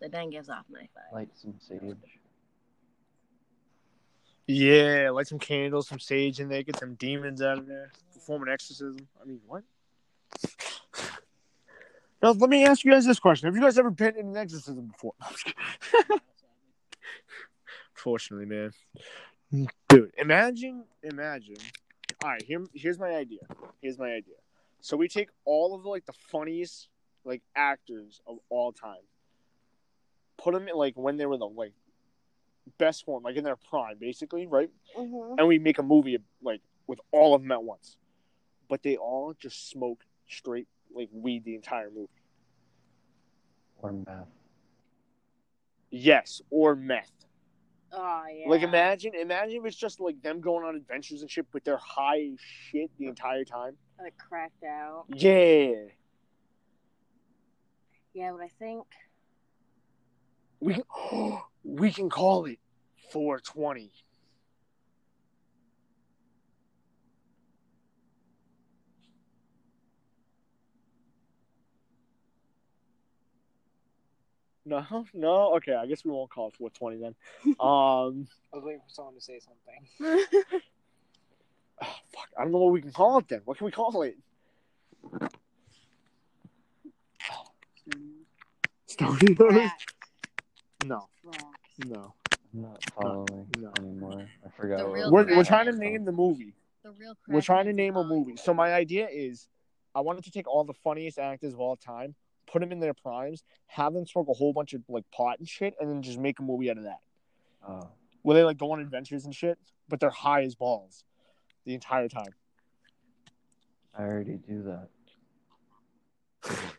The 0.00 0.08
den 0.08 0.30
gives 0.30 0.48
off 0.48 0.64
nice 0.70 0.88
vibes. 0.96 1.14
Light 1.14 1.28
some 1.34 1.54
sage. 1.58 1.96
Yeah, 4.46 5.10
light 5.10 5.26
some 5.26 5.38
candles, 5.38 5.88
some 5.88 5.98
sage 5.98 6.40
in 6.40 6.48
there, 6.48 6.62
get 6.62 6.78
some 6.78 6.94
demons 6.94 7.42
out 7.42 7.58
of 7.58 7.66
there, 7.66 7.92
perform 8.14 8.44
an 8.44 8.48
exorcism. 8.48 9.06
I 9.20 9.26
mean, 9.26 9.40
what? 9.46 9.62
Now, 12.20 12.32
let 12.32 12.50
me 12.50 12.64
ask 12.64 12.84
you 12.84 12.90
guys 12.90 13.06
this 13.06 13.20
question: 13.20 13.46
Have 13.46 13.54
you 13.54 13.62
guys 13.62 13.78
ever 13.78 13.90
been 13.90 14.16
in 14.16 14.28
an 14.28 14.36
exorcism 14.36 14.86
before? 14.86 15.12
No, 15.20 15.26
I'm 15.28 15.32
just 15.32 15.44
kidding. 15.44 16.18
Fortunately, 17.94 18.46
man, 18.46 18.72
dude, 19.88 20.12
imagine, 20.18 20.84
imagine. 21.02 21.56
All 22.22 22.30
right, 22.30 22.42
here, 22.42 22.64
here's 22.74 22.98
my 22.98 23.10
idea. 23.10 23.40
Here's 23.80 23.98
my 23.98 24.08
idea. 24.08 24.34
So 24.80 24.96
we 24.96 25.08
take 25.08 25.28
all 25.44 25.74
of 25.74 25.82
the, 25.82 25.88
like 25.88 26.06
the 26.06 26.12
funniest 26.12 26.88
like 27.24 27.42
actors 27.54 28.20
of 28.26 28.38
all 28.48 28.72
time, 28.72 29.02
put 30.38 30.54
them 30.54 30.68
in 30.68 30.74
like 30.74 30.96
when 30.96 31.16
they 31.18 31.26
were 31.26 31.36
the 31.36 31.46
like 31.46 31.72
best 32.78 33.04
form, 33.04 33.22
like 33.22 33.36
in 33.36 33.44
their 33.44 33.56
prime, 33.56 33.96
basically, 34.00 34.46
right? 34.46 34.70
Mm-hmm. 34.96 35.38
and 35.38 35.46
we 35.48 35.58
make 35.58 35.78
a 35.78 35.82
movie 35.82 36.18
like 36.42 36.60
with 36.86 37.00
all 37.12 37.34
of 37.34 37.42
them 37.42 37.52
at 37.52 37.62
once. 37.62 37.96
But 38.68 38.82
they 38.82 38.96
all 38.96 39.34
just 39.38 39.70
smoke 39.70 40.04
straight 40.28 40.68
like 40.94 41.08
weed 41.12 41.44
the 41.44 41.54
entire 41.54 41.90
movie. 41.90 42.08
Or 43.80 43.92
meth. 43.92 44.28
Yes, 45.90 46.42
or 46.50 46.74
meth. 46.74 47.10
Oh 47.92 48.22
yeah. 48.30 48.48
Like 48.48 48.62
imagine, 48.62 49.14
imagine 49.14 49.60
if 49.60 49.66
it's 49.66 49.76
just 49.76 50.00
like 50.00 50.20
them 50.22 50.40
going 50.40 50.64
on 50.66 50.76
adventures 50.76 51.22
and 51.22 51.30
shit, 51.30 51.46
but 51.52 51.64
they're 51.64 51.78
high 51.78 52.30
shit 52.70 52.90
the 52.98 53.06
entire 53.06 53.44
time. 53.44 53.76
like 54.00 54.14
cracked 54.18 54.62
out. 54.64 55.04
Yeah, 55.14 55.72
Yeah, 58.12 58.32
but 58.32 58.42
I 58.42 58.48
think 58.58 58.84
we 60.60 60.74
can, 60.74 60.82
we 61.64 61.92
can 61.92 62.10
call 62.10 62.46
it 62.46 62.58
420. 63.12 63.90
No, 74.68 74.84
no, 75.14 75.54
okay. 75.56 75.74
I 75.74 75.86
guess 75.86 76.04
we 76.04 76.10
won't 76.10 76.30
call 76.30 76.48
it 76.48 76.56
420 76.56 77.00
then. 77.00 77.14
Um, 77.60 78.28
I 78.52 78.56
was 78.56 78.64
waiting 78.64 78.80
for 78.80 78.90
someone 78.90 79.14
to 79.14 79.20
say 79.20 79.40
something. 79.40 80.26
oh, 81.80 81.86
fuck, 82.12 82.28
I 82.38 82.42
don't 82.42 82.52
know 82.52 82.58
what 82.58 82.72
we 82.72 82.82
can 82.82 82.92
call 82.92 83.18
it 83.18 83.28
then. 83.28 83.40
What 83.44 83.56
can 83.56 83.64
we 83.64 83.70
call 83.70 84.02
it? 84.02 84.16
Stony. 88.86 89.34
cracks. 89.34 89.97
No, 90.84 91.08
Cracks. 91.24 91.44
no. 91.86 92.14
I'm 92.54 92.62
not 92.62 92.84
uh, 92.96 93.02
following 93.02 93.46
No. 93.58 93.72
anymore. 93.78 94.26
I 94.44 94.48
forgot. 94.50 94.88
What 94.88 95.10
We're, 95.12 95.36
we're 95.36 95.44
trying 95.44 95.66
to 95.66 95.72
name 95.72 96.04
the 96.04 96.12
movie. 96.12 96.54
The 96.82 96.92
real 96.92 97.14
We're 97.28 97.40
trying 97.42 97.66
to 97.66 97.72
name 97.72 97.96
a 97.96 98.04
movie. 98.04 98.36
So 98.36 98.54
my 98.54 98.72
idea 98.72 99.08
is, 99.10 99.48
I 99.94 100.00
wanted 100.00 100.24
to 100.24 100.30
take 100.30 100.46
all 100.48 100.64
the 100.64 100.72
funniest 100.72 101.18
actors 101.18 101.52
of 101.52 101.60
all 101.60 101.76
time, 101.76 102.14
put 102.50 102.60
them 102.60 102.72
in 102.72 102.80
their 102.80 102.94
primes, 102.94 103.42
have 103.66 103.92
them 103.92 104.06
smoke 104.06 104.28
a 104.28 104.32
whole 104.32 104.52
bunch 104.52 104.72
of 104.72 104.82
like 104.88 105.04
pot 105.10 105.38
and 105.38 105.48
shit, 105.48 105.74
and 105.80 105.90
then 105.90 106.02
just 106.02 106.18
make 106.18 106.38
a 106.38 106.42
movie 106.42 106.70
out 106.70 106.78
of 106.78 106.84
that. 106.84 107.00
Oh, 107.68 107.88
Where 108.22 108.36
they 108.36 108.44
like 108.44 108.56
go 108.56 108.70
on 108.72 108.80
adventures 108.80 109.24
and 109.24 109.34
shit, 109.34 109.58
but 109.88 110.00
they're 110.00 110.08
high 110.10 110.42
as 110.42 110.54
balls 110.54 111.04
the 111.66 111.74
entire 111.74 112.08
time. 112.08 112.32
I 113.98 114.02
already 114.02 114.38
do 114.48 114.62
that. 114.62 114.88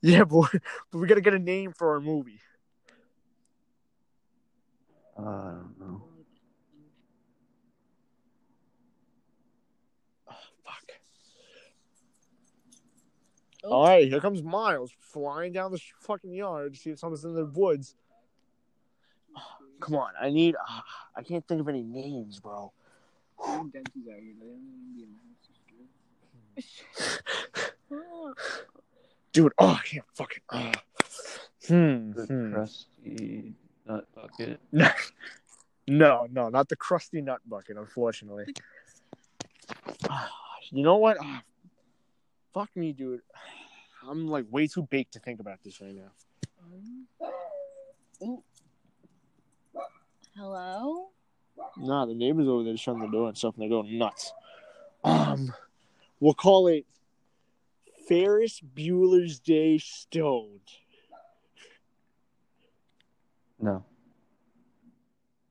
Yeah, 0.00 0.22
boy, 0.22 0.46
but 0.92 0.98
we 0.98 1.08
gotta 1.08 1.20
get 1.20 1.34
a 1.34 1.40
name 1.40 1.72
for 1.72 1.92
our 1.94 2.00
movie. 2.00 2.38
Uh, 5.18 5.22
I 5.22 5.50
don't 5.50 5.80
know. 5.80 6.02
Oh, 10.30 10.34
fuck. 10.64 10.92
Oops. 13.64 13.72
All 13.72 13.84
right, 13.84 14.06
here 14.06 14.20
comes 14.20 14.42
Miles 14.42 14.92
flying 15.00 15.52
down 15.52 15.72
the 15.72 15.80
fucking 16.00 16.32
yard 16.32 16.74
to 16.74 16.80
see 16.80 16.90
if 16.90 17.00
someone's 17.00 17.24
in 17.24 17.34
the 17.34 17.46
woods. 17.46 17.96
Come 19.80 19.96
on, 19.96 20.10
I 20.20 20.30
need. 20.30 20.54
Uh, 20.54 20.80
I 21.16 21.22
can't 21.22 21.46
think 21.46 21.60
of 21.60 21.68
any 21.68 21.82
names, 21.82 22.40
bro. 22.40 22.72
Even 23.44 23.70
dentists 23.70 24.08
out 24.08 24.20
here, 24.20 24.34
they 24.40 24.46
don't 24.46 24.60
even 24.66 24.94
be 24.96 25.02
in 25.04 25.10
the 25.12 25.18
house. 25.18 25.48
It's 26.56 26.82
good. 27.88 28.34
Dude, 29.32 29.52
oh, 29.58 29.78
I 29.80 29.86
can't 29.86 30.04
fucking. 30.14 30.42
Uh. 30.48 30.72
Hmm. 31.68 32.12
The 32.12 32.26
hmm. 32.26 32.52
crusty 32.54 33.54
nut 33.88 34.06
bucket. 34.14 34.60
no, 35.88 36.26
no, 36.30 36.48
not 36.48 36.68
the 36.68 36.76
crusty 36.76 37.20
nut 37.20 37.40
bucket, 37.46 37.76
unfortunately. 37.76 38.44
Ah, 40.08 40.30
you 40.70 40.82
know 40.82 40.96
what? 40.96 41.16
Ah, 41.20 41.42
fuck 42.52 42.70
me, 42.76 42.92
dude. 42.92 43.22
I'm 44.08 44.28
like 44.28 44.46
way 44.50 44.66
too 44.66 44.82
baked 44.82 45.14
to 45.14 45.20
think 45.20 45.40
about 45.40 45.58
this 45.64 45.80
right 45.80 45.94
now. 45.94 46.10
Hello? 50.36 51.08
Nah, 51.76 52.06
the 52.06 52.14
neighbors 52.14 52.46
over 52.46 52.62
there 52.62 52.76
shutting 52.76 53.02
the 53.02 53.08
door 53.08 53.28
and 53.28 53.36
stuff, 53.36 53.54
and 53.54 53.62
they're 53.62 53.68
going 53.68 53.98
nuts. 53.98 54.32
Um, 55.02 55.52
we'll 56.20 56.34
call 56.34 56.68
it 56.68 56.86
Ferris 58.08 58.60
Bueller's 58.60 59.40
Day 59.40 59.78
Stoned. 59.78 60.60
No. 63.60 63.84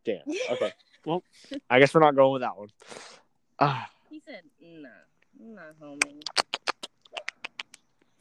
Damn. 0.06 0.22
Okay. 0.52 0.72
well, 1.06 1.24
I 1.70 1.80
guess 1.80 1.94
we're 1.94 2.00
not 2.02 2.16
going 2.16 2.34
with 2.34 2.42
that 2.42 2.58
one. 2.58 2.70
Ah, 3.60 3.90
He 4.10 4.22
said, 4.26 4.42
nah, 4.62 4.90
I'm 5.42 5.56
not 5.56 5.66
homie. 5.82 6.22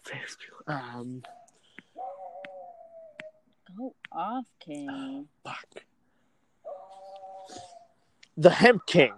Ferris 0.04 0.36
Bueller. 0.68 0.74
Um, 0.74 1.22
Go 3.76 3.94
off, 4.12 4.44
King. 4.60 5.28
fuck. 5.44 5.66
The 8.36 8.50
Hemp 8.50 8.86
King. 8.86 9.12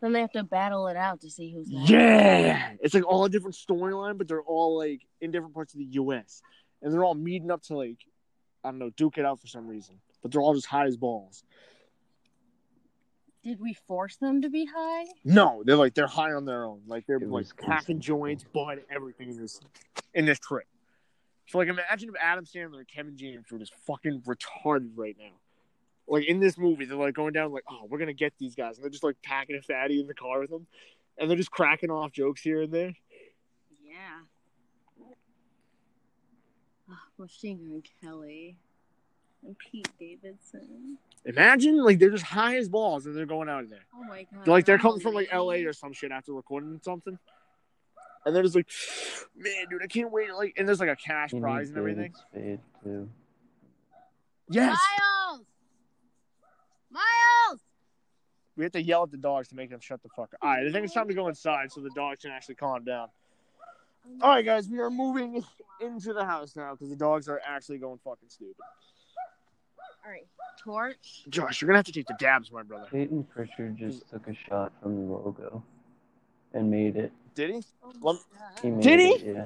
Then 0.00 0.12
they 0.12 0.20
have 0.20 0.32
to 0.32 0.44
battle 0.44 0.86
it 0.88 0.96
out 0.96 1.20
to 1.22 1.30
see 1.30 1.50
who's 1.52 1.68
next. 1.70 1.90
Yeah, 1.90 2.72
it's 2.80 2.94
like 2.94 3.04
all 3.06 3.24
a 3.24 3.28
different 3.28 3.56
storyline, 3.56 4.16
but 4.16 4.28
they're 4.28 4.42
all 4.42 4.78
like 4.78 5.00
in 5.20 5.30
different 5.32 5.54
parts 5.54 5.74
of 5.74 5.78
the 5.78 5.86
U.S. 5.86 6.40
and 6.82 6.92
they're 6.92 7.02
all 7.04 7.14
meeting 7.16 7.50
up 7.50 7.62
to 7.64 7.76
like 7.76 7.98
I 8.64 8.70
don't 8.70 8.78
know, 8.78 8.90
duke 8.90 9.18
it 9.18 9.24
out 9.24 9.40
for 9.40 9.46
some 9.46 9.66
reason. 9.66 9.96
But 10.22 10.32
they're 10.32 10.40
all 10.40 10.54
just 10.54 10.66
high 10.66 10.86
as 10.86 10.96
balls. 10.96 11.44
Did 13.44 13.60
we 13.60 13.72
force 13.72 14.16
them 14.16 14.42
to 14.42 14.50
be 14.50 14.66
high? 14.66 15.06
No, 15.24 15.62
they're 15.64 15.76
like 15.76 15.94
they're 15.94 16.06
high 16.06 16.32
on 16.32 16.44
their 16.44 16.64
own. 16.64 16.82
Like 16.86 17.06
they're 17.06 17.16
It 17.16 17.30
like 17.30 17.56
packing 17.56 18.00
joints, 18.00 18.44
bud, 18.52 18.80
everything 18.90 19.30
in 19.30 19.36
this 19.38 19.60
in 20.12 20.24
this 20.24 20.38
trip. 20.38 20.66
So 21.46 21.58
like 21.58 21.68
imagine 21.68 22.10
if 22.10 22.14
Adam 22.20 22.44
Sandler 22.44 22.78
and 22.78 22.88
Kevin 22.88 23.16
James 23.16 23.46
were 23.50 23.58
just 23.58 23.74
fucking 23.86 24.22
retarded 24.22 24.90
right 24.96 25.16
now. 25.18 25.32
Like 26.06 26.26
in 26.26 26.40
this 26.40 26.58
movie, 26.58 26.84
they're 26.84 26.96
like 26.96 27.14
going 27.14 27.32
down 27.32 27.52
like, 27.52 27.64
oh, 27.70 27.86
we're 27.88 27.98
gonna 27.98 28.12
get 28.12 28.32
these 28.38 28.54
guys, 28.54 28.76
and 28.76 28.84
they're 28.84 28.90
just 28.90 29.04
like 29.04 29.16
packing 29.22 29.56
a 29.56 29.62
fatty 29.62 30.00
in 30.00 30.06
the 30.06 30.14
car 30.14 30.40
with 30.40 30.50
them, 30.50 30.66
and 31.16 31.30
they're 31.30 31.36
just 31.36 31.50
cracking 31.50 31.90
off 31.90 32.12
jokes 32.12 32.42
here 32.42 32.62
and 32.62 32.72
there. 32.72 32.92
Yeah. 33.82 34.24
Oh, 35.00 35.14
Ah, 36.90 37.02
Machine 37.18 37.58
Gun 37.58 37.82
Kelly 38.02 38.56
and 39.44 39.56
Pete 39.58 39.88
Davidson. 39.98 40.98
Imagine 41.24 41.82
like 41.82 41.98
they're 41.98 42.10
just 42.10 42.24
high 42.24 42.56
as 42.56 42.68
balls 42.68 43.06
and 43.06 43.14
they're 43.14 43.26
going 43.26 43.48
out 43.48 43.64
of 43.64 43.70
there. 43.70 43.84
Oh 43.94 44.04
my 44.04 44.26
god. 44.32 44.44
They're 44.44 44.54
like 44.54 44.64
they're 44.64 44.78
coming 44.78 45.00
from 45.00 45.14
like. 45.14 45.32
LA 45.32 45.66
or 45.66 45.72
some 45.72 45.92
shit 45.92 46.10
after 46.12 46.32
recording 46.32 46.80
something. 46.82 47.18
And 48.24 48.34
they're 48.34 48.42
just 48.42 48.56
like, 48.56 48.68
man, 49.36 49.66
dude, 49.70 49.82
I 49.82 49.86
can't 49.86 50.10
wait. 50.10 50.32
Like, 50.34 50.54
and 50.56 50.66
there's 50.66 50.80
like 50.80 50.88
a 50.88 50.96
cash 50.96 51.30
He 51.30 51.40
prize 51.40 51.68
and 51.68 51.78
everything. 51.78 52.12
David 52.34 52.60
Spade 52.60 52.82
too. 52.82 53.08
Yes, 54.50 54.78
Miles! 54.98 55.40
Miles! 56.90 57.60
we 58.58 58.64
have 58.64 58.72
to 58.72 58.82
yell 58.82 59.04
at 59.04 59.10
the 59.10 59.16
dogs 59.16 59.48
to 59.48 59.54
make 59.54 59.70
them 59.70 59.80
shut 59.80 60.02
the 60.02 60.08
fuck 60.08 60.34
up. 60.34 60.40
All 60.42 60.50
right, 60.50 60.66
I 60.66 60.72
think 60.72 60.84
it's 60.84 60.92
time 60.92 61.08
to 61.08 61.14
go 61.14 61.28
inside 61.28 61.70
so 61.70 61.80
the 61.80 61.90
dogs 61.90 62.22
can 62.22 62.32
actually 62.32 62.56
calm 62.56 62.84
down. 62.84 63.08
All 64.20 64.30
right, 64.30 64.44
guys, 64.44 64.68
we 64.68 64.78
are 64.80 64.90
moving 64.90 65.44
into 65.80 66.12
the 66.12 66.24
house 66.24 66.56
now 66.56 66.72
because 66.72 66.90
the 66.90 66.96
dogs 66.96 67.28
are 67.28 67.40
actually 67.46 67.78
going 67.78 67.98
fucking 68.04 68.28
stupid. 68.28 68.56
Alright, 70.04 70.26
torch. 70.62 71.24
Josh, 71.28 71.60
you're 71.60 71.66
gonna 71.66 71.78
have 71.78 71.86
to 71.86 71.92
take 71.92 72.06
the 72.06 72.16
dabs, 72.18 72.50
my 72.50 72.62
brother. 72.62 72.86
Payton 72.90 73.24
Pritchard 73.24 73.76
just 73.76 74.08
took 74.10 74.26
a 74.26 74.34
shot 74.34 74.72
from 74.82 74.96
the 74.96 75.12
logo 75.12 75.62
and 76.54 76.70
made 76.70 76.96
it. 76.96 77.12
Did 77.34 77.50
he? 77.50 77.62
Oh 77.82 77.92
Lem- 78.00 78.18
He 78.62 78.70
made 78.70 78.82
Did 78.82 79.00
he? 79.00 79.06
it, 79.08 79.36
yeah. 79.36 79.44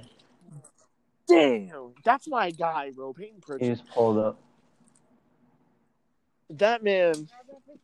Damn, 1.28 1.94
that's 2.04 2.28
my 2.28 2.50
guy, 2.50 2.90
bro. 2.90 3.12
Payton 3.12 3.40
Pritchard. 3.40 3.62
He 3.62 3.74
just 3.74 3.88
pulled 3.88 4.18
up. 4.18 4.38
That 6.50 6.82
man 6.82 7.28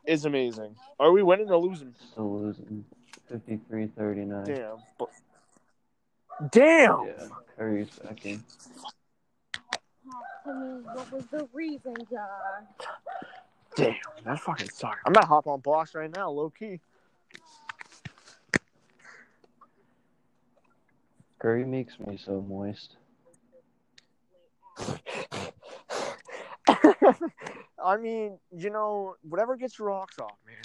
is 0.06 0.25
amazing. 0.25 0.76
Are 1.00 1.11
we 1.11 1.23
winning 1.23 1.50
or 1.50 1.56
losing? 1.56 1.94
Still 2.12 2.40
losing. 2.40 2.85
53-39. 3.32 4.44
Damn. 4.44 4.76
But- 6.40 6.52
Damn. 6.52 7.07
Yeah, 7.07 7.26
Curry's 7.57 7.90
back 7.99 8.25
in. 8.26 8.42
Talk 9.52 9.75
to 10.45 10.54
me. 10.54 10.83
What 10.85 11.12
was 11.12 11.26
the 11.26 11.49
reason, 11.52 11.95
Josh? 12.11 12.87
Damn, 13.76 13.95
that 14.25 14.40
fucking 14.40 14.71
sucks. 14.71 14.99
I'm 15.04 15.12
not 15.12 15.25
hop 15.26 15.47
on 15.47 15.61
box 15.61 15.95
right 15.95 16.11
now, 16.14 16.30
low 16.30 16.50
key. 16.50 16.80
Curry 21.38 21.64
makes 21.64 21.99
me 22.00 22.16
so 22.16 22.45
moist. 22.49 22.97
I 27.85 27.97
mean, 27.97 28.38
you 28.57 28.71
know, 28.71 29.14
whatever 29.23 29.57
gets 29.57 29.78
your 29.78 29.88
rocks 29.88 30.18
off, 30.18 30.37
man. 30.47 30.57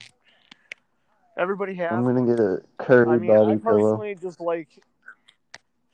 Everybody 1.37 1.75
has. 1.75 1.91
I'm 1.91 2.03
gonna 2.03 2.25
get 2.25 2.39
a 2.39 2.61
Curry 2.77 3.07
I 3.07 3.17
mean, 3.17 3.31
I 3.31 3.35
body 3.35 3.57
pillow. 3.57 3.77
personally 3.77 4.15
just 4.15 4.39
like. 4.39 4.67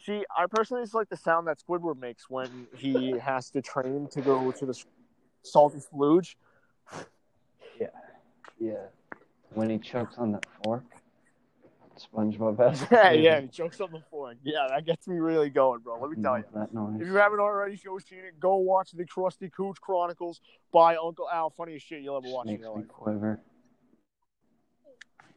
See, 0.10 0.26
I 0.36 0.48
personally 0.48 0.82
just 0.82 0.96
like 0.96 1.08
the 1.08 1.18
sound 1.18 1.48
that 1.48 1.60
Squidward 1.60 2.00
makes 2.00 2.32
when 2.32 2.66
he 2.76 3.12
has 3.24 3.52
to 3.52 3.62
train 3.62 4.08
to 4.08 4.22
go 4.22 4.52
to 4.52 4.66
the 4.66 4.84
salty 5.44 5.78
splooge. 5.78 6.34
Yeah. 7.80 7.90
Yeah. 8.60 8.88
When 9.54 9.70
he 9.70 9.78
chokes 9.78 10.18
on 10.18 10.32
that 10.32 10.48
fork. 10.64 10.84
SpongeBob 11.96 12.58
has 12.58 12.88
Yeah, 12.92 13.12
yeah, 13.12 13.42
he 13.42 13.50
chokes 13.50 13.80
on 13.82 13.92
the 13.92 14.02
fork. 14.10 14.38
Yeah, 14.42 14.66
that 14.70 14.84
gets 14.84 15.08
me 15.08 15.18
really 15.20 15.52
going, 15.52 15.82
bro. 15.82 16.00
Let 16.00 16.10
me 16.10 16.24
tell 16.24 16.40
you. 16.40 16.46
That 16.56 16.74
noise. 16.74 17.02
If 17.02 17.06
you 17.06 17.16
haven't 17.16 17.40
already 17.40 17.80
go 17.86 18.00
seen 18.00 18.20
it, 18.20 18.40
go 18.40 18.56
watch 18.56 18.92
the 18.92 19.06
Krusty 19.06 19.52
Cooch 19.52 19.80
Chronicles 19.80 20.42
by 20.72 20.96
Uncle 20.96 21.30
Al. 21.32 21.52
Funniest 21.52 21.86
shit 21.86 22.02
you'll 22.02 22.18
ever 22.18 22.34
watch 22.34 22.48
in 22.48 22.54
makes 22.54 22.64
your 22.64 22.78
me 22.78 22.82
life. 22.82 22.88
quiver. 22.90 23.40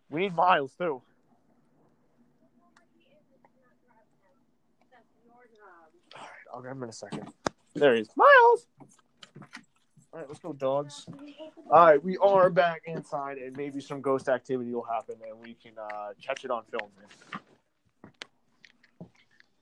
We 0.09 0.23
need 0.23 0.35
Miles 0.35 0.73
too. 0.79 1.03
I'll 6.53 6.61
grab 6.61 6.77
him 6.77 6.83
in 6.83 6.89
a 6.89 6.93
second. 6.93 7.29
There 7.75 7.95
he 7.95 8.03
is. 8.03 8.09
Miles! 8.17 8.67
Alright, 10.13 10.29
let's 10.29 10.41
go, 10.41 10.53
dogs. 10.53 11.07
Alright, 11.71 12.05
we 12.05 12.19
are 12.19 12.51
back 12.51 12.83
inside 12.85 13.39
and 13.39 13.57
maybe 13.57 13.81
some 13.81 14.03
ghost 14.03 14.29
activity 14.29 14.73
will 14.75 14.85
happen 14.85 15.15
and 15.27 15.41
we 15.41 15.55
can 15.55 15.73
uh, 15.79 16.11
catch 16.25 16.45
it 16.45 16.51
on 16.51 16.65
film, 16.71 16.91
man. 16.99 17.41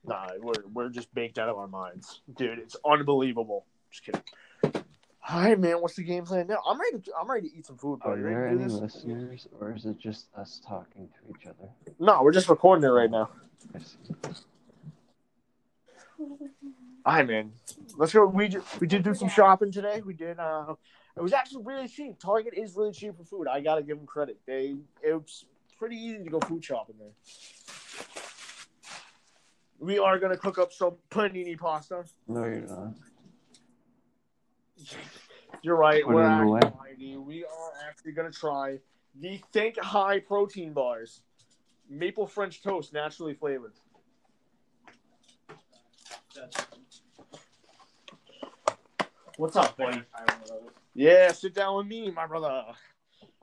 Nah, 0.04 0.26
we're, 0.40 0.54
we're 0.72 0.88
just 0.88 1.14
baked 1.14 1.38
out 1.38 1.48
of 1.48 1.56
our 1.56 1.68
minds. 1.68 2.22
Dude, 2.36 2.58
it's 2.58 2.74
unbelievable. 2.84 3.64
Just 3.92 4.04
kidding. 4.04 4.84
Alright, 5.30 5.60
man, 5.60 5.80
what's 5.80 5.94
the 5.94 6.02
game 6.02 6.24
plan 6.24 6.48
now? 6.48 6.58
I'm 6.66 6.80
ready 6.80 6.98
to, 6.98 7.12
I'm 7.20 7.30
ready 7.30 7.48
to 7.48 7.56
eat 7.56 7.66
some 7.66 7.76
food, 7.76 8.00
bro. 8.00 8.14
Are 8.14 8.16
there 8.16 8.24
ready 8.24 8.56
to 8.56 8.64
do 8.64 8.64
any 8.64 8.80
this? 8.80 8.94
listeners, 8.96 9.46
or 9.60 9.72
is 9.76 9.84
it 9.84 9.98
just 9.98 10.26
us 10.36 10.60
talking 10.66 11.08
to 11.08 11.30
each 11.30 11.46
other? 11.46 11.68
No, 12.00 12.24
we're 12.24 12.32
just 12.32 12.48
recording 12.48 12.82
it 12.84 12.88
right 12.88 13.10
now. 13.10 13.28
I 13.72 13.78
see. 13.78 13.98
Hi, 17.06 17.22
man. 17.22 17.52
Let's 17.96 18.12
go. 18.12 18.26
We 18.26 18.50
we 18.78 18.86
did 18.86 19.02
do 19.02 19.14
some 19.14 19.28
shopping 19.28 19.72
today. 19.72 20.02
We 20.04 20.14
did. 20.14 20.38
Uh, 20.38 20.74
it 21.16 21.22
was 21.22 21.32
actually 21.32 21.64
really 21.64 21.88
cheap. 21.88 22.18
Target 22.18 22.54
is 22.56 22.76
really 22.76 22.92
cheap 22.92 23.16
for 23.16 23.24
food. 23.24 23.48
I 23.48 23.60
gotta 23.60 23.82
give 23.82 23.96
them 23.96 24.06
credit. 24.06 24.38
They 24.46 24.76
it 25.02 25.14
was 25.14 25.46
pretty 25.78 25.96
easy 25.96 26.24
to 26.24 26.30
go 26.30 26.40
food 26.40 26.64
shopping 26.64 26.96
there. 26.98 27.12
We 29.78 29.98
are 29.98 30.18
gonna 30.18 30.36
cook 30.36 30.58
up 30.58 30.72
some 30.72 30.96
panini 31.10 31.58
pasta. 31.58 32.04
No, 32.28 32.44
you're 32.44 32.60
not. 32.66 32.94
You're 35.62 35.76
right. 35.76 36.02
Put 36.04 36.14
We're 36.14 36.56
actually, 36.56 37.16
we 37.18 37.44
are 37.44 37.72
actually 37.86 38.12
gonna 38.12 38.30
try 38.30 38.78
the 39.20 39.40
Think 39.52 39.78
High 39.78 40.20
protein 40.20 40.72
bars, 40.72 41.20
maple 41.88 42.26
French 42.26 42.62
toast, 42.62 42.94
naturally 42.94 43.34
flavored. 43.34 43.74
What's 49.40 49.56
up, 49.56 49.74
buddy? 49.74 50.02
Yeah, 50.92 51.32
sit 51.32 51.54
down 51.54 51.78
with 51.78 51.86
me, 51.86 52.10
my 52.10 52.26
brother. 52.26 52.62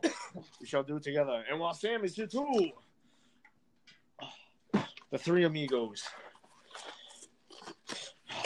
we 0.03 0.67
shall 0.67 0.83
do 0.83 0.97
it 0.97 1.01
together. 1.01 1.43
And 1.49 1.59
while 1.59 1.73
Sam 1.73 2.05
is 2.05 2.15
here 2.15 2.27
too, 2.27 2.69
the 5.09 5.17
three 5.17 5.45
amigos. 5.45 6.03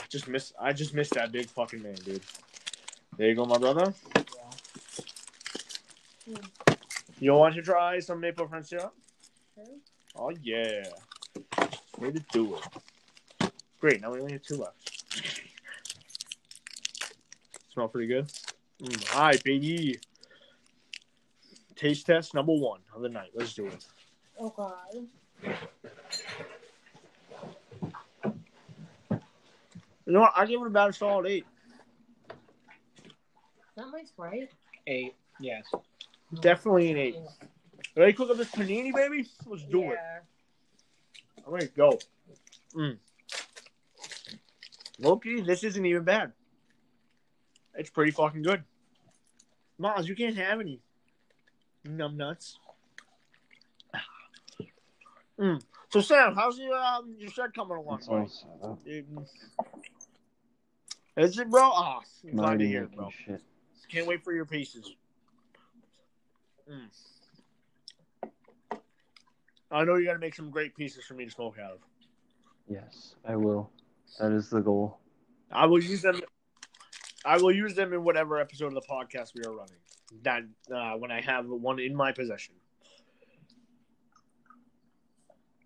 Just 0.08 0.28
miss. 0.28 0.54
I 0.58 0.72
just 0.72 0.94
missed 0.94 1.12
that 1.12 1.30
big 1.30 1.44
fucking 1.44 1.82
man, 1.82 1.96
dude. 1.96 2.22
There 3.18 3.28
you 3.28 3.34
go, 3.34 3.44
my 3.44 3.58
brother. 3.58 3.92
You 7.20 7.34
want 7.34 7.54
to 7.56 7.60
try 7.60 8.00
some 8.00 8.20
maple 8.20 8.48
French 8.48 8.68
syrup? 8.68 8.94
Oh 10.16 10.30
yeah, 10.42 10.84
way 11.98 12.12
to 12.12 12.24
do 12.32 12.56
it. 12.56 13.52
Great. 13.78 14.00
Now 14.00 14.10
we 14.10 14.20
only 14.20 14.32
have 14.32 14.42
two 14.42 14.56
left. 14.56 15.51
Smell 17.72 17.88
pretty 17.88 18.08
good. 18.08 18.28
Mm, 18.82 19.04
hi, 19.08 19.32
baby. 19.44 19.98
Taste 21.74 22.04
test 22.04 22.34
number 22.34 22.52
one 22.52 22.80
of 22.94 23.00
the 23.00 23.08
night. 23.08 23.30
Let's 23.34 23.54
do 23.54 23.66
it. 23.66 23.86
Oh 24.38 24.50
god. 24.50 24.74
You 30.04 30.12
know 30.12 30.20
what? 30.20 30.32
I 30.36 30.44
give 30.44 30.60
it 30.60 30.66
about 30.66 30.90
a 30.90 30.92
solid 30.92 31.26
eight. 31.26 31.46
That 33.76 33.86
my 33.90 34.02
Sprite? 34.04 34.50
Eight. 34.86 35.14
Yes. 35.40 35.64
Definitely 36.40 36.90
an 36.90 36.98
eight. 36.98 37.16
Ready 37.96 38.12
to 38.12 38.16
cook 38.18 38.30
up 38.30 38.36
this 38.36 38.50
panini, 38.50 38.92
baby? 38.94 39.26
Let's 39.46 39.64
do 39.64 39.92
it. 39.92 39.98
I'm 41.46 41.52
ready 41.52 41.68
to 41.68 41.72
go. 41.72 41.98
Mm. 42.74 42.98
Loki, 44.98 45.40
this 45.40 45.64
isn't 45.64 45.86
even 45.86 46.04
bad. 46.04 46.32
It's 47.74 47.90
pretty 47.90 48.10
fucking 48.10 48.42
good. 48.42 48.64
Miles, 49.78 50.08
you 50.08 50.14
can't 50.14 50.36
have 50.36 50.60
any 50.60 50.80
numb 51.84 52.16
nuts. 52.16 52.58
Mm. 55.38 55.62
So 55.88 56.00
Sam, 56.00 56.34
how's 56.34 56.58
your 56.58 56.74
um 56.74 57.14
your 57.18 57.30
shed 57.30 57.54
coming 57.54 57.76
along? 57.76 57.98
It's 57.98 58.08
all 58.08 58.28
set 58.28 58.50
up. 58.62 58.78
Is 61.16 61.38
it, 61.38 61.50
bro? 61.50 61.70
Ah, 61.74 62.00
I'm 62.24 62.36
glad 62.36 62.58
to 62.58 62.66
hear, 62.66 62.86
bro. 62.86 63.10
shit. 63.26 63.42
Can't 63.90 64.06
wait 64.06 64.24
for 64.24 64.32
your 64.32 64.46
pieces. 64.46 64.94
Mm. 66.70 66.88
I 69.70 69.84
know 69.84 69.96
you're 69.96 70.06
gonna 70.06 70.18
make 70.18 70.34
some 70.34 70.50
great 70.50 70.74
pieces 70.74 71.04
for 71.04 71.14
me 71.14 71.24
to 71.24 71.30
smoke 71.30 71.56
out 71.58 71.72
of. 71.72 71.78
Yes, 72.68 73.16
I 73.26 73.36
will. 73.36 73.70
That 74.18 74.32
is 74.32 74.48
the 74.48 74.60
goal. 74.60 74.98
I 75.50 75.66
will 75.66 75.82
use 75.82 76.02
them. 76.02 76.20
I 77.24 77.36
will 77.38 77.54
use 77.54 77.74
them 77.74 77.92
in 77.92 78.04
whatever 78.04 78.38
episode 78.38 78.66
of 78.66 78.74
the 78.74 78.82
podcast 78.82 79.32
we 79.34 79.42
are 79.44 79.52
running. 79.52 79.76
That 80.22 80.42
uh, 80.74 80.98
when 80.98 81.10
I 81.10 81.20
have 81.20 81.46
one 81.46 81.78
in 81.78 81.94
my 81.94 82.12
possession. 82.12 82.54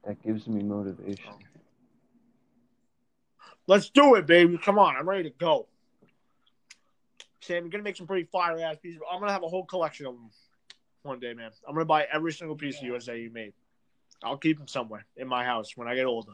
That 0.05 0.23
gives 0.23 0.47
me 0.47 0.63
motivation. 0.63 1.33
Let's 3.67 3.91
do 3.91 4.15
it, 4.15 4.27
baby. 4.27 4.57
Come 4.59 4.79
on, 4.79 4.97
I'm 4.97 5.09
ready 5.09 5.25
to 5.25 5.35
go. 5.37 5.67
Sam, 7.41 7.65
you're 7.65 7.71
gonna 7.71 7.83
make 7.83 7.97
some 7.97 8.07
pretty 8.07 8.29
fire 8.31 8.61
ass 8.61 8.77
pieces. 8.81 9.01
I'm 9.11 9.19
gonna 9.19 9.33
have 9.33 9.43
a 9.43 9.49
whole 9.49 9.65
collection 9.65 10.07
of 10.07 10.15
them 10.15 10.31
one 11.03 11.19
day, 11.19 11.35
man. 11.35 11.51
I'm 11.67 11.75
gonna 11.75 11.85
buy 11.85 12.07
every 12.13 12.33
single 12.33 12.57
piece 12.57 12.79
of 12.79 12.85
USA 12.85 13.19
you 13.19 13.31
made. 13.31 13.55
I'll 14.23 14.37
keep 14.37 14.59
them 14.59 14.69
somewhere 14.69 15.05
in 15.17 15.27
my 15.27 15.45
house 15.45 15.77
when 15.77 15.89
I 15.89 15.95
get 15.95 16.07
older. 16.07 16.33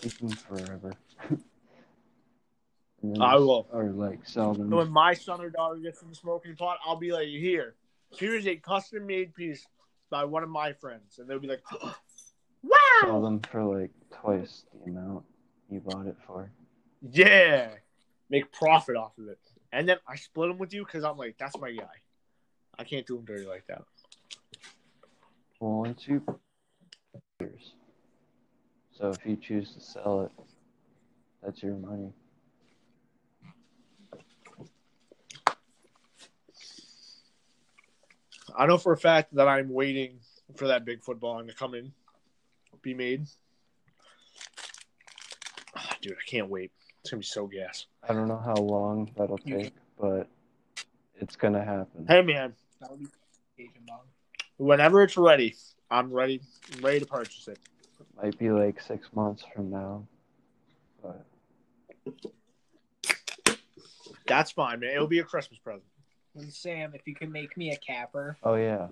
Keep 0.00 0.18
them 0.18 0.30
forever. 0.30 0.92
And 3.02 3.14
then 3.16 3.22
I 3.22 3.32
just- 3.34 3.40
will. 3.46 3.68
Or 3.72 3.84
like 3.90 4.26
sell 4.26 4.52
them. 4.54 4.62
And 4.62 4.74
when 4.74 4.90
my 4.90 5.14
son 5.14 5.40
or 5.40 5.50
daughter 5.50 5.76
gets 5.76 6.02
in 6.02 6.08
the 6.08 6.14
smoking 6.14 6.56
pot, 6.56 6.78
I'll 6.84 6.96
be 6.96 7.12
like, 7.12 7.26
"Here, 7.28 7.74
here's 8.10 8.46
a 8.46 8.56
custom 8.56 9.06
made 9.06 9.34
piece 9.34 9.66
by 10.10 10.24
one 10.24 10.42
of 10.42 10.48
my 10.48 10.72
friends," 10.72 11.18
and 11.18 11.28
they'll 11.28 11.38
be 11.40 11.48
like, 11.48 11.62
Sell 11.68 11.94
"Wow, 12.62 12.76
Sell 13.00 13.22
them 13.22 13.40
for 13.40 13.64
like 13.64 13.90
twice 14.12 14.64
the 14.72 14.90
amount 14.90 15.24
you 15.68 15.80
bought 15.80 16.06
it 16.06 16.16
for. 16.26 16.50
yeah!" 17.00 17.74
Make 18.30 18.50
profit 18.52 18.96
off 18.96 19.18
of 19.18 19.28
it, 19.28 19.38
and 19.72 19.86
then 19.86 19.98
I 20.08 20.16
split 20.16 20.48
them 20.48 20.56
with 20.58 20.72
you 20.72 20.84
because 20.84 21.04
I'm 21.04 21.18
like, 21.18 21.36
"That's 21.38 21.58
my 21.58 21.70
guy." 21.72 22.00
I 22.78 22.84
can't 22.84 23.06
do 23.06 23.18
him 23.18 23.24
dirty 23.26 23.44
like 23.44 23.66
that. 23.66 23.82
Well, 25.60 25.80
once 25.80 26.08
you 26.08 26.24
years. 27.40 27.74
So 28.92 29.10
if 29.10 29.26
you 29.26 29.36
choose 29.36 29.74
to 29.74 29.80
sell 29.80 30.22
it, 30.22 30.32
that's 31.42 31.62
your 31.62 31.76
money. 31.76 32.12
I 38.56 38.66
know 38.66 38.78
for 38.78 38.92
a 38.92 38.96
fact 38.98 39.34
that 39.34 39.48
I'm 39.48 39.68
waiting 39.70 40.18
for 40.56 40.68
that 40.68 40.84
big 40.84 41.02
football 41.02 41.42
to 41.44 41.52
come 41.54 41.74
in, 41.74 41.92
be 42.82 42.94
made. 42.94 43.26
Ah, 45.76 45.96
dude, 46.00 46.12
I 46.12 46.30
can't 46.30 46.48
wait. 46.48 46.70
It's 47.00 47.10
gonna 47.10 47.20
be 47.20 47.24
so 47.26 47.46
gas. 47.46 47.86
I 48.08 48.12
don't 48.12 48.28
know 48.28 48.38
how 48.44 48.54
long 48.54 49.10
that'll 49.16 49.38
take, 49.38 49.72
but 49.98 50.28
it's 51.16 51.36
gonna 51.36 51.64
happen. 51.64 52.06
Hey, 52.06 52.22
man, 52.22 52.54
That 52.80 52.90
would 52.90 53.00
be 53.00 53.06
Asian 53.58 53.82
bomb. 53.86 54.00
whenever 54.58 55.02
it's 55.02 55.16
ready, 55.16 55.54
I'm 55.90 56.12
ready. 56.12 56.40
I'm 56.74 56.84
ready 56.84 57.00
to 57.00 57.06
purchase 57.06 57.48
it. 57.48 57.58
it. 58.00 58.06
Might 58.22 58.38
be 58.38 58.50
like 58.50 58.80
six 58.80 59.08
months 59.14 59.44
from 59.54 59.70
now, 59.70 60.06
but 61.02 61.24
That's 64.26 64.50
fine, 64.52 64.80
man. 64.80 64.90
It'll 64.90 65.06
be 65.06 65.18
a 65.18 65.24
Christmas 65.24 65.58
present. 65.58 65.84
And 66.34 66.52
Sam, 66.52 66.92
if 66.94 67.06
you 67.06 67.14
can 67.14 67.30
make 67.30 67.56
me 67.56 67.70
a 67.72 67.76
capper, 67.76 68.38
oh 68.42 68.54
yeah, 68.54 68.88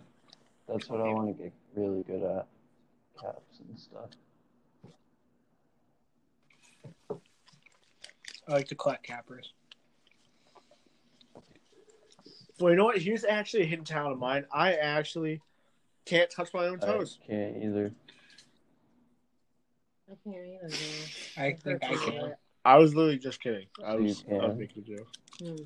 that's 0.69 0.89
what 0.89 1.01
I 1.01 1.05
want 1.05 1.37
to 1.37 1.43
get 1.43 1.53
really 1.75 2.03
good 2.03 2.23
at, 2.23 2.47
caps 3.21 3.61
and 3.67 3.79
stuff. 3.79 4.11
I 8.47 8.53
like 8.53 8.69
to 8.69 8.75
collect 8.75 9.05
cappers. 9.05 9.53
Well, 12.59 12.71
you 12.71 12.77
know 12.77 12.85
what? 12.85 12.99
Here's 12.99 13.25
actually 13.25 13.63
a 13.63 13.67
hidden 13.67 13.85
talent 13.87 14.13
of 14.13 14.19
mine. 14.19 14.45
I 14.53 14.75
actually 14.75 15.41
can't 16.05 16.31
touch 16.31 16.53
my 16.53 16.67
own 16.67 16.79
toes. 16.79 17.19
I 17.25 17.27
can't 17.27 17.57
either. 17.63 17.93
I 20.11 20.15
can't 20.25 20.37
either. 20.37 20.69
man. 20.69 20.79
I 21.39 21.53
think 21.53 21.85
I 21.85 21.95
can. 21.95 22.35
I 22.65 22.77
was 22.77 22.95
literally 22.95 23.19
just 23.19 23.43
kidding. 23.43 23.67
I 23.83 23.95
was, 23.95 24.23
I 24.31 24.47
was 24.47 24.59
making 24.59 24.83
a 24.83 24.97
joke. 24.97 25.09
Hmm. 25.41 25.65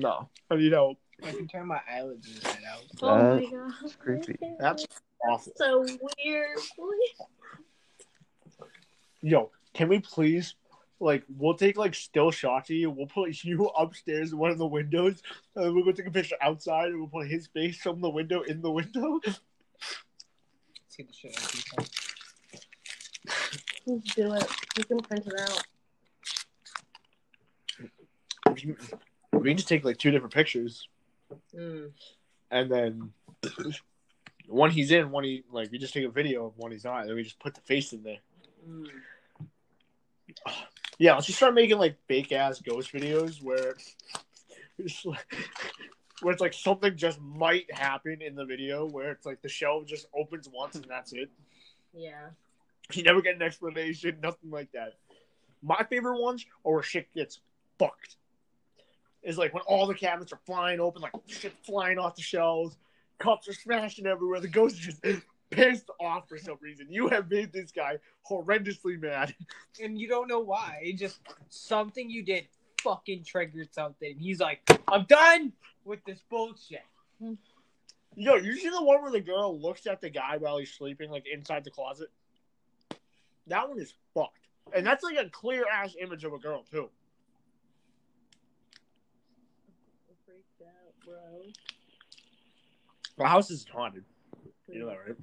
No, 0.00 0.28
I 0.50 0.56
need 0.56 0.72
help. 0.72 0.98
I 1.24 1.30
can 1.32 1.48
turn 1.48 1.66
my 1.66 1.80
eyelids 1.90 2.28
inside 2.28 2.58
out. 2.70 2.82
Oh 3.02 3.16
my 3.16 3.40
That- 3.40 3.50
god. 3.50 3.72
It's 3.84 3.96
creepy. 3.96 4.36
That's 4.60 4.86
awful. 5.28 5.52
so 5.56 5.86
weird. 6.22 6.58
Yo, 9.22 9.50
can 9.72 9.88
we 9.88 9.98
please, 10.00 10.54
like, 11.00 11.24
we'll 11.36 11.54
take 11.54 11.78
like 11.78 11.94
still 11.94 12.30
shots 12.30 12.68
of 12.70 12.76
you. 12.76 12.90
We'll 12.90 13.06
put 13.06 13.42
you 13.44 13.66
upstairs 13.68 14.32
in 14.32 14.38
one 14.38 14.50
of 14.50 14.58
the 14.58 14.66
windows, 14.66 15.22
and 15.56 15.74
we'll 15.74 15.84
go 15.84 15.92
take 15.92 16.06
a 16.06 16.10
picture 16.10 16.36
outside, 16.42 16.88
and 16.88 16.98
we'll 16.98 17.08
put 17.08 17.28
his 17.28 17.46
face 17.48 17.78
from 17.78 18.00
the 18.02 18.10
window 18.10 18.42
in 18.42 18.60
the 18.60 18.70
window. 18.70 19.18
Let's 19.24 19.40
get 20.96 21.08
the 21.08 21.14
shit 21.14 21.36
out 21.36 21.44
of 21.44 21.52
people. 21.52 21.84
Let's 23.86 24.14
do 24.14 24.32
it. 24.34 24.46
You 24.78 24.84
can 24.84 24.98
print 25.00 25.26
it 25.26 25.40
out. 25.40 25.62
Mm-hmm. 28.48 28.96
We 29.46 29.52
can, 29.52 29.58
just 29.58 29.68
take 29.68 29.84
like 29.84 29.96
two 29.96 30.10
different 30.10 30.34
pictures, 30.34 30.88
Mm. 31.54 31.92
and 32.50 32.68
then 32.68 33.12
one 34.48 34.72
he's 34.72 34.90
in, 34.90 35.12
one 35.12 35.22
he 35.22 35.44
like 35.52 35.70
we 35.70 35.78
just 35.78 35.94
take 35.94 36.04
a 36.04 36.08
video 36.10 36.46
of 36.46 36.58
one 36.58 36.72
he's 36.72 36.82
not, 36.82 37.02
and 37.02 37.08
then 37.10 37.16
we 37.16 37.22
just 37.22 37.38
put 37.38 37.54
the 37.54 37.60
face 37.60 37.92
in 37.92 38.02
there. 38.02 38.18
Mm. 38.68 38.88
Yeah, 40.98 41.12
let's 41.14 41.26
just 41.26 41.36
start 41.36 41.52
making 41.52 41.78
like 41.78 41.98
fake 42.08 42.32
ass 42.32 42.60
ghost 42.60 42.90
videos 42.90 43.42
where 43.42 43.74
it's 44.78 45.04
like, 45.04 45.36
where 46.22 46.32
it's 46.32 46.40
like 46.40 46.54
something 46.54 46.96
just 46.96 47.20
might 47.20 47.70
happen 47.70 48.22
in 48.22 48.34
the 48.34 48.46
video 48.46 48.86
where 48.86 49.10
it's 49.10 49.26
like 49.26 49.42
the 49.42 49.48
shelf 49.48 49.84
just 49.86 50.06
opens 50.14 50.48
once 50.48 50.74
and 50.74 50.86
that's 50.88 51.12
it. 51.12 51.28
Yeah. 51.92 52.30
You 52.94 53.02
never 53.02 53.20
get 53.20 53.36
an 53.36 53.42
explanation, 53.42 54.16
nothing 54.22 54.50
like 54.50 54.72
that. 54.72 54.94
My 55.62 55.84
favorite 55.90 56.18
ones 56.18 56.46
are 56.64 56.72
where 56.72 56.82
shit 56.82 57.12
gets 57.14 57.40
fucked. 57.78 58.16
Is 59.26 59.36
like 59.36 59.52
when 59.52 59.64
all 59.64 59.88
the 59.88 59.94
cabinets 59.94 60.32
are 60.32 60.38
flying 60.46 60.78
open, 60.78 61.02
like 61.02 61.12
shit 61.26 61.52
flying 61.64 61.98
off 61.98 62.14
the 62.14 62.22
shelves, 62.22 62.76
cups 63.18 63.48
are 63.48 63.52
smashing 63.52 64.06
everywhere. 64.06 64.38
The 64.38 64.46
ghost 64.46 64.78
is 64.78 64.94
just 65.02 65.22
pissed 65.50 65.90
off 66.00 66.28
for 66.28 66.38
some 66.38 66.56
reason. 66.60 66.86
You 66.90 67.08
have 67.08 67.28
made 67.28 67.52
this 67.52 67.72
guy 67.72 67.98
horrendously 68.30 69.00
mad. 69.02 69.34
And 69.82 70.00
you 70.00 70.08
don't 70.08 70.28
know 70.28 70.38
why. 70.38 70.78
It 70.80 70.96
just 70.96 71.18
something 71.50 72.08
you 72.08 72.22
did 72.22 72.46
fucking 72.82 73.24
triggered 73.24 73.74
something. 73.74 74.16
He's 74.18 74.40
like, 74.40 74.60
I'm 74.88 75.04
done 75.04 75.52
with 75.84 76.04
this 76.04 76.22
bullshit. 76.30 76.84
Yo, 78.14 78.36
you 78.36 78.56
see 78.56 78.70
the 78.70 78.82
one 78.82 79.02
where 79.02 79.10
the 79.10 79.20
girl 79.20 79.60
looks 79.60 79.86
at 79.86 80.00
the 80.00 80.08
guy 80.08 80.36
while 80.38 80.56
he's 80.56 80.72
sleeping, 80.72 81.10
like 81.10 81.24
inside 81.30 81.64
the 81.64 81.70
closet? 81.70 82.08
That 83.48 83.68
one 83.68 83.78
is 83.78 83.92
fucked. 84.14 84.38
And 84.72 84.86
that's 84.86 85.04
like 85.04 85.18
a 85.18 85.28
clear 85.28 85.64
ass 85.70 85.94
image 86.00 86.24
of 86.24 86.32
a 86.32 86.38
girl, 86.38 86.64
too. 86.70 86.88
Out, 90.62 90.94
bro. 91.04 91.42
The 93.18 93.26
house 93.26 93.50
is 93.50 93.66
haunted. 93.72 94.04
You 94.68 94.80
know 94.80 94.86
that, 94.86 94.98
right? 95.06 95.16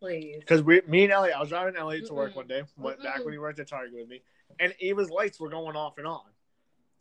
Please. 0.00 0.36
Because 0.40 0.62
we, 0.62 0.82
me 0.86 1.04
and 1.04 1.12
Elliot, 1.12 1.36
I 1.36 1.40
was 1.40 1.48
driving 1.48 1.76
Elliot 1.76 2.06
to 2.06 2.14
work 2.14 2.36
one 2.36 2.46
day, 2.46 2.62
went 2.76 3.02
back 3.02 3.24
when 3.24 3.32
he 3.32 3.38
worked 3.38 3.58
at 3.58 3.68
Target 3.68 3.94
with 3.94 4.08
me, 4.08 4.22
and 4.60 4.74
Ava's 4.80 5.10
lights 5.10 5.40
were 5.40 5.48
going 5.48 5.76
off 5.76 5.98
and 5.98 6.06
on, 6.06 6.22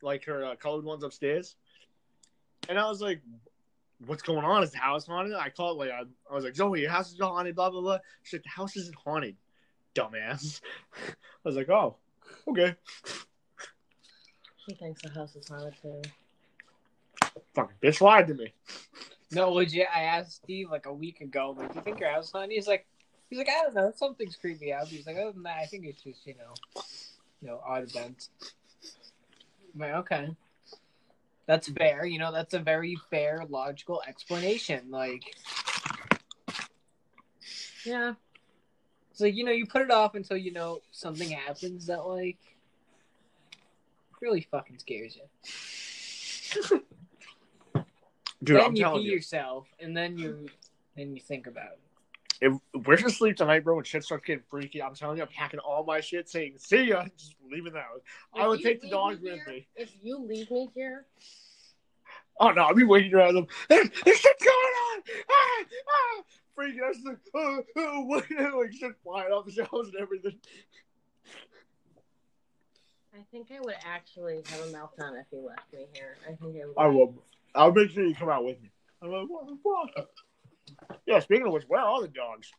like 0.01 0.25
her 0.25 0.45
uh, 0.45 0.55
colored 0.55 0.85
ones 0.85 1.03
upstairs. 1.03 1.55
And 2.69 2.79
I 2.79 2.89
was 2.89 3.01
like, 3.01 3.21
"What's 4.05 4.23
going 4.23 4.43
on? 4.45 4.63
Is 4.63 4.71
the 4.71 4.79
house 4.79 5.05
haunted?" 5.05 5.35
I 5.35 5.49
called 5.49 5.77
like 5.77 5.91
I, 5.91 6.03
I 6.29 6.33
was 6.33 6.43
like, 6.43 6.55
"Zoe, 6.55 6.81
your 6.81 6.89
house 6.89 7.11
is 7.11 7.19
haunted." 7.19 7.55
Blah 7.55 7.69
blah 7.69 7.81
blah. 7.81 7.99
She 8.23 8.31
said, 8.31 8.43
"The 8.43 8.49
house 8.49 8.75
isn't 8.77 8.95
haunted, 8.95 9.35
dumbass." 9.93 10.61
I 10.95 11.13
was 11.43 11.55
like, 11.55 11.69
"Oh, 11.69 11.97
okay." 12.47 12.75
She 14.67 14.75
thinks 14.75 15.03
the 15.03 15.11
house 15.11 15.35
is 15.35 15.47
haunted 15.47 15.75
too. 15.79 16.01
Fucking 17.55 17.77
bitch 17.81 18.01
lied 18.01 18.27
to 18.27 18.33
me. 18.33 18.53
No, 19.31 19.51
legit. 19.51 19.87
I 19.93 20.01
asked 20.01 20.43
Steve 20.43 20.69
like 20.69 20.85
a 20.85 20.93
week 20.93 21.21
ago, 21.21 21.55
like, 21.57 21.71
"Do 21.71 21.79
you 21.79 21.81
think 21.83 21.99
your 21.99 22.11
house 22.11 22.25
is 22.27 22.31
haunted?" 22.31 22.51
He's 22.51 22.67
like, 22.67 22.85
"He's 23.29 23.39
like, 23.39 23.49
I 23.49 23.63
don't 23.63 23.73
know. 23.73 23.91
Something's 23.95 24.35
creepy 24.35 24.71
out." 24.71 24.87
He's 24.87 25.07
like, 25.07 25.15
"Other 25.17 25.31
than 25.31 25.43
that, 25.43 25.57
I 25.57 25.65
think 25.65 25.85
it's 25.85 26.03
just 26.03 26.25
you 26.27 26.35
know, 26.35 26.81
you 27.41 27.47
know, 27.47 27.61
odd 27.65 27.83
events." 27.83 28.29
I'm 29.73 29.79
like, 29.81 29.93
okay, 29.95 30.35
that's 31.47 31.67
fair. 31.69 32.05
You 32.05 32.19
know, 32.19 32.31
that's 32.31 32.53
a 32.53 32.59
very 32.59 32.97
fair, 33.09 33.43
logical 33.49 34.01
explanation. 34.07 34.89
Like, 34.89 35.35
Yeah. 37.83 38.13
it's 39.11 39.21
like 39.21 39.35
you 39.35 39.43
know, 39.43 39.51
you 39.51 39.65
put 39.65 39.81
it 39.81 39.91
off 39.91 40.15
until 40.15 40.37
you 40.37 40.51
know 40.51 40.79
something 40.91 41.29
happens 41.29 41.87
that 41.87 42.05
like 42.05 42.37
really 44.21 44.47
fucking 44.51 44.77
scares 44.79 45.17
you. 45.17 46.81
Dude, 48.45 48.57
then 48.57 48.65
I'm 48.65 48.75
you 48.75 48.83
telling 48.83 49.01
pee 49.01 49.09
you, 49.09 49.15
yourself, 49.15 49.67
and 49.79 49.95
then 49.95 50.17
you 50.17 50.47
then 50.95 51.15
you 51.15 51.21
think 51.21 51.47
about 51.47 51.71
it. 51.73 51.79
if 52.41 52.85
we're 52.85 52.97
gonna 52.97 53.09
sleep 53.09 53.37
tonight, 53.37 53.63
bro, 53.63 53.75
when 53.75 53.83
shit 53.83 54.03
starts 54.03 54.25
getting 54.25 54.43
freaky, 54.49 54.81
I'm 54.81 54.93
telling 54.93 55.17
you, 55.17 55.23
I'm 55.23 55.29
packing 55.29 55.59
all 55.59 55.83
my 55.83 55.99
shit, 55.99 56.29
saying 56.29 56.55
"see 56.57 56.83
ya," 56.83 57.05
just 57.17 57.35
leaving 57.51 57.73
the 57.73 57.79
house. 57.79 58.01
I 58.33 58.47
would 58.47 58.61
take 58.61 58.81
the 58.81 58.87
leave 58.87 58.93
dogs 58.93 59.21
me 59.21 59.31
with 59.31 59.47
me. 59.47 59.67
If 59.75 59.93
you 60.01 60.19
leave 60.19 60.49
me 60.51 60.69
here, 60.75 61.05
Oh 62.39 62.51
no, 62.51 62.63
I'll 62.63 62.75
be 62.75 62.83
waiting 62.83 63.13
around 63.13 63.35
them. 63.35 63.47
There's, 63.69 63.89
there's 64.03 64.17
shit 64.17 64.39
going 64.39 64.51
on! 64.51 65.03
Ah, 65.29 65.63
ah! 65.89 66.23
Freaking 66.57 66.83
out, 66.85 66.93
just 66.93 67.05
like, 67.05 67.17
oh, 67.33 67.61
oh, 67.77 68.01
what? 68.01 68.25
like 68.29 68.73
shit 68.73 68.91
flying 69.03 69.31
off 69.31 69.45
the 69.45 69.51
shelves 69.51 69.89
and 69.89 69.97
everything. 70.01 70.35
I 73.13 73.19
think 73.31 73.47
I 73.51 73.61
would 73.61 73.75
actually 73.85 74.43
have 74.47 74.59
a 74.61 74.67
meltdown 74.67 75.19
if 75.19 75.27
you 75.31 75.45
left 75.45 75.71
me 75.73 75.85
here. 75.93 76.17
I 76.25 76.33
think 76.33 76.57
I 76.61 76.65
would. 76.65 76.73
I 76.77 76.87
will. 76.87 77.15
I'll 77.55 77.71
make 77.71 77.89
sure 77.91 78.05
you 78.05 78.15
come 78.15 78.29
out 78.29 78.43
with 78.45 78.61
me. 78.61 78.69
I'm 79.01 79.11
like, 79.11 79.27
what 79.27 79.47
the 79.47 79.57
fuck? 79.63 80.07
Yeah, 81.05 81.19
speaking 81.19 81.47
of 81.47 81.53
which, 81.53 81.63
where 81.67 81.81
are 81.81 81.87
all 81.87 82.01
the 82.01 82.07
dogs? 82.07 82.51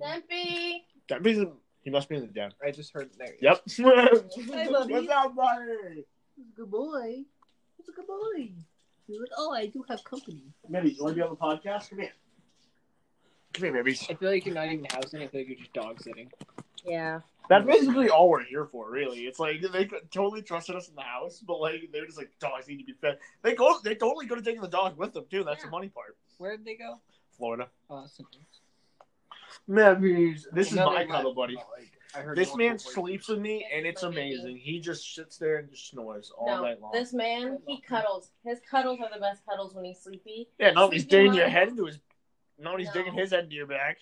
Dempy. 0.00 0.82
That 1.08 1.22
means 1.22 1.46
he 1.82 1.90
must 1.90 2.08
be 2.08 2.16
in 2.16 2.22
the 2.22 2.28
den. 2.28 2.52
I 2.64 2.70
just 2.70 2.92
heard 2.92 3.10
there. 3.18 3.34
Yep. 3.40 3.62
Hey, 3.76 4.68
buddy. 4.70 4.92
What's 4.92 5.08
up, 5.08 5.36
buddy? 5.36 6.04
He's 6.36 6.46
a 6.48 6.56
good 6.56 6.70
boy. 6.70 7.22
He's 7.76 7.88
a 7.88 7.92
good 7.92 8.06
boy. 8.06 8.50
He's 9.06 9.20
like, 9.20 9.28
oh, 9.36 9.52
I 9.52 9.66
do 9.66 9.84
have 9.88 10.02
company. 10.04 10.42
Maybe 10.68 10.90
you 10.90 11.02
want 11.02 11.14
to 11.14 11.16
be 11.16 11.22
on 11.22 11.30
the 11.30 11.36
podcast? 11.36 11.90
Come 11.90 11.98
here. 12.00 12.12
Come 13.52 13.64
here, 13.64 13.84
baby. 13.84 13.98
I 14.08 14.14
feel 14.14 14.30
like 14.30 14.46
you're 14.46 14.54
not 14.54 14.66
even 14.66 14.86
housing. 14.90 15.22
I 15.22 15.26
feel 15.26 15.40
like 15.40 15.48
you're 15.48 15.58
just 15.58 15.72
dog 15.72 16.00
sitting. 16.00 16.30
Yeah. 16.86 17.20
That's 17.48 17.66
basically 17.66 18.08
all 18.08 18.28
we're 18.30 18.44
here 18.44 18.66
for, 18.66 18.90
really. 18.90 19.20
It's 19.26 19.38
like 19.38 19.60
they 19.60 19.88
totally 20.10 20.42
trusted 20.42 20.76
us 20.76 20.88
in 20.88 20.94
the 20.94 21.02
house, 21.02 21.40
but 21.46 21.60
like 21.60 21.88
they're 21.92 22.06
just 22.06 22.18
like 22.18 22.30
dogs 22.40 22.68
need 22.68 22.78
to 22.78 22.84
be 22.84 22.92
fed. 22.94 23.18
They 23.42 23.54
go, 23.54 23.78
they 23.82 23.94
totally 23.94 24.26
go 24.26 24.34
to 24.36 24.42
taking 24.42 24.62
the 24.62 24.68
dog 24.68 24.96
with 24.96 25.12
them 25.12 25.24
too. 25.30 25.44
That's 25.44 25.60
Yeah. 25.60 25.66
the 25.66 25.70
money 25.72 25.88
part. 25.88 26.16
Where 26.38 26.56
did 26.56 26.64
they 26.64 26.76
go? 26.76 27.00
Florida. 27.36 27.68
Oh, 27.90 28.00
that's 28.02 28.18
nice. 28.20 28.60
Memories. 29.68 30.46
This 30.52 30.68
is 30.70 30.76
my 30.78 31.04
they 31.04 31.10
cuddle 31.10 31.34
buddy. 31.34 31.56
like, 31.56 31.90
I 32.14 32.20
heard 32.20 32.36
This 32.36 32.54
man 32.56 32.78
sleeps 32.78 33.28
with 33.28 33.38
me, 33.38 33.66
and 33.72 33.86
it's 33.86 34.02
amazing. 34.02 34.56
He 34.58 34.80
just 34.80 35.14
sits 35.14 35.38
there 35.38 35.58
and 35.58 35.70
just 35.70 35.88
snores 35.90 36.32
all 36.36 36.46
no, 36.46 36.62
night 36.62 36.80
long. 36.80 36.92
this 36.92 37.12
man, 37.12 37.58
he 37.66 37.80
cuddles. 37.80 38.30
His 38.44 38.60
cuddles 38.70 39.00
are 39.00 39.08
the 39.12 39.20
best 39.20 39.42
cuddles 39.48 39.74
when 39.74 39.84
he's 39.84 40.00
sleepy. 40.00 40.48
Yeah, 40.58 40.72
no, 40.72 40.90
he's 40.90 41.02
Sleeping 41.02 41.18
digging 41.18 41.34
your 41.34 41.48
head 41.48 41.68
into 41.68 41.86
his. 41.86 41.98
No, 42.58 42.76
he's 42.76 42.88
No. 42.88 42.92
digging 42.94 43.14
his 43.14 43.30
head 43.30 43.44
into 43.44 43.56
your 43.56 43.66
back. 43.66 43.98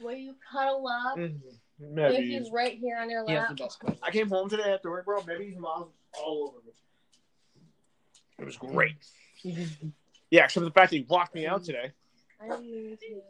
Where 0.00 0.16
you 0.16 0.34
cuddle 0.50 0.86
up. 0.88 1.18
Mm-hmm. 1.18 1.48
If 1.80 1.90
Maybe. 1.90 2.28
he's 2.38 2.50
right 2.52 2.78
here 2.78 2.96
on 2.98 3.10
your 3.10 3.24
He 3.26 3.32
has 3.32 3.48
lap. 3.48 3.56
the 3.56 3.64
best 3.64 3.80
cuddles. 3.80 3.98
I 4.02 4.10
came 4.10 4.28
home 4.28 4.48
today 4.48 4.72
after 4.72 4.90
work, 4.90 5.04
bro. 5.04 5.22
Maybe 5.26 5.46
his 5.50 5.58
mom's 5.58 5.92
all 6.18 6.48
over 6.54 6.64
me. 6.66 6.72
It 8.38 8.44
was 8.44 8.56
great. 8.56 8.96
Yeah, 10.30 10.44
except 10.44 10.62
for 10.62 10.64
the 10.64 10.70
fact 10.70 10.90
that 10.92 10.96
he 10.96 11.02
blocked 11.02 11.34
me 11.34 11.46
out 11.46 11.62
today. 11.62 11.90
I 12.40 12.58
need 12.58 12.98
to. 13.00 13.20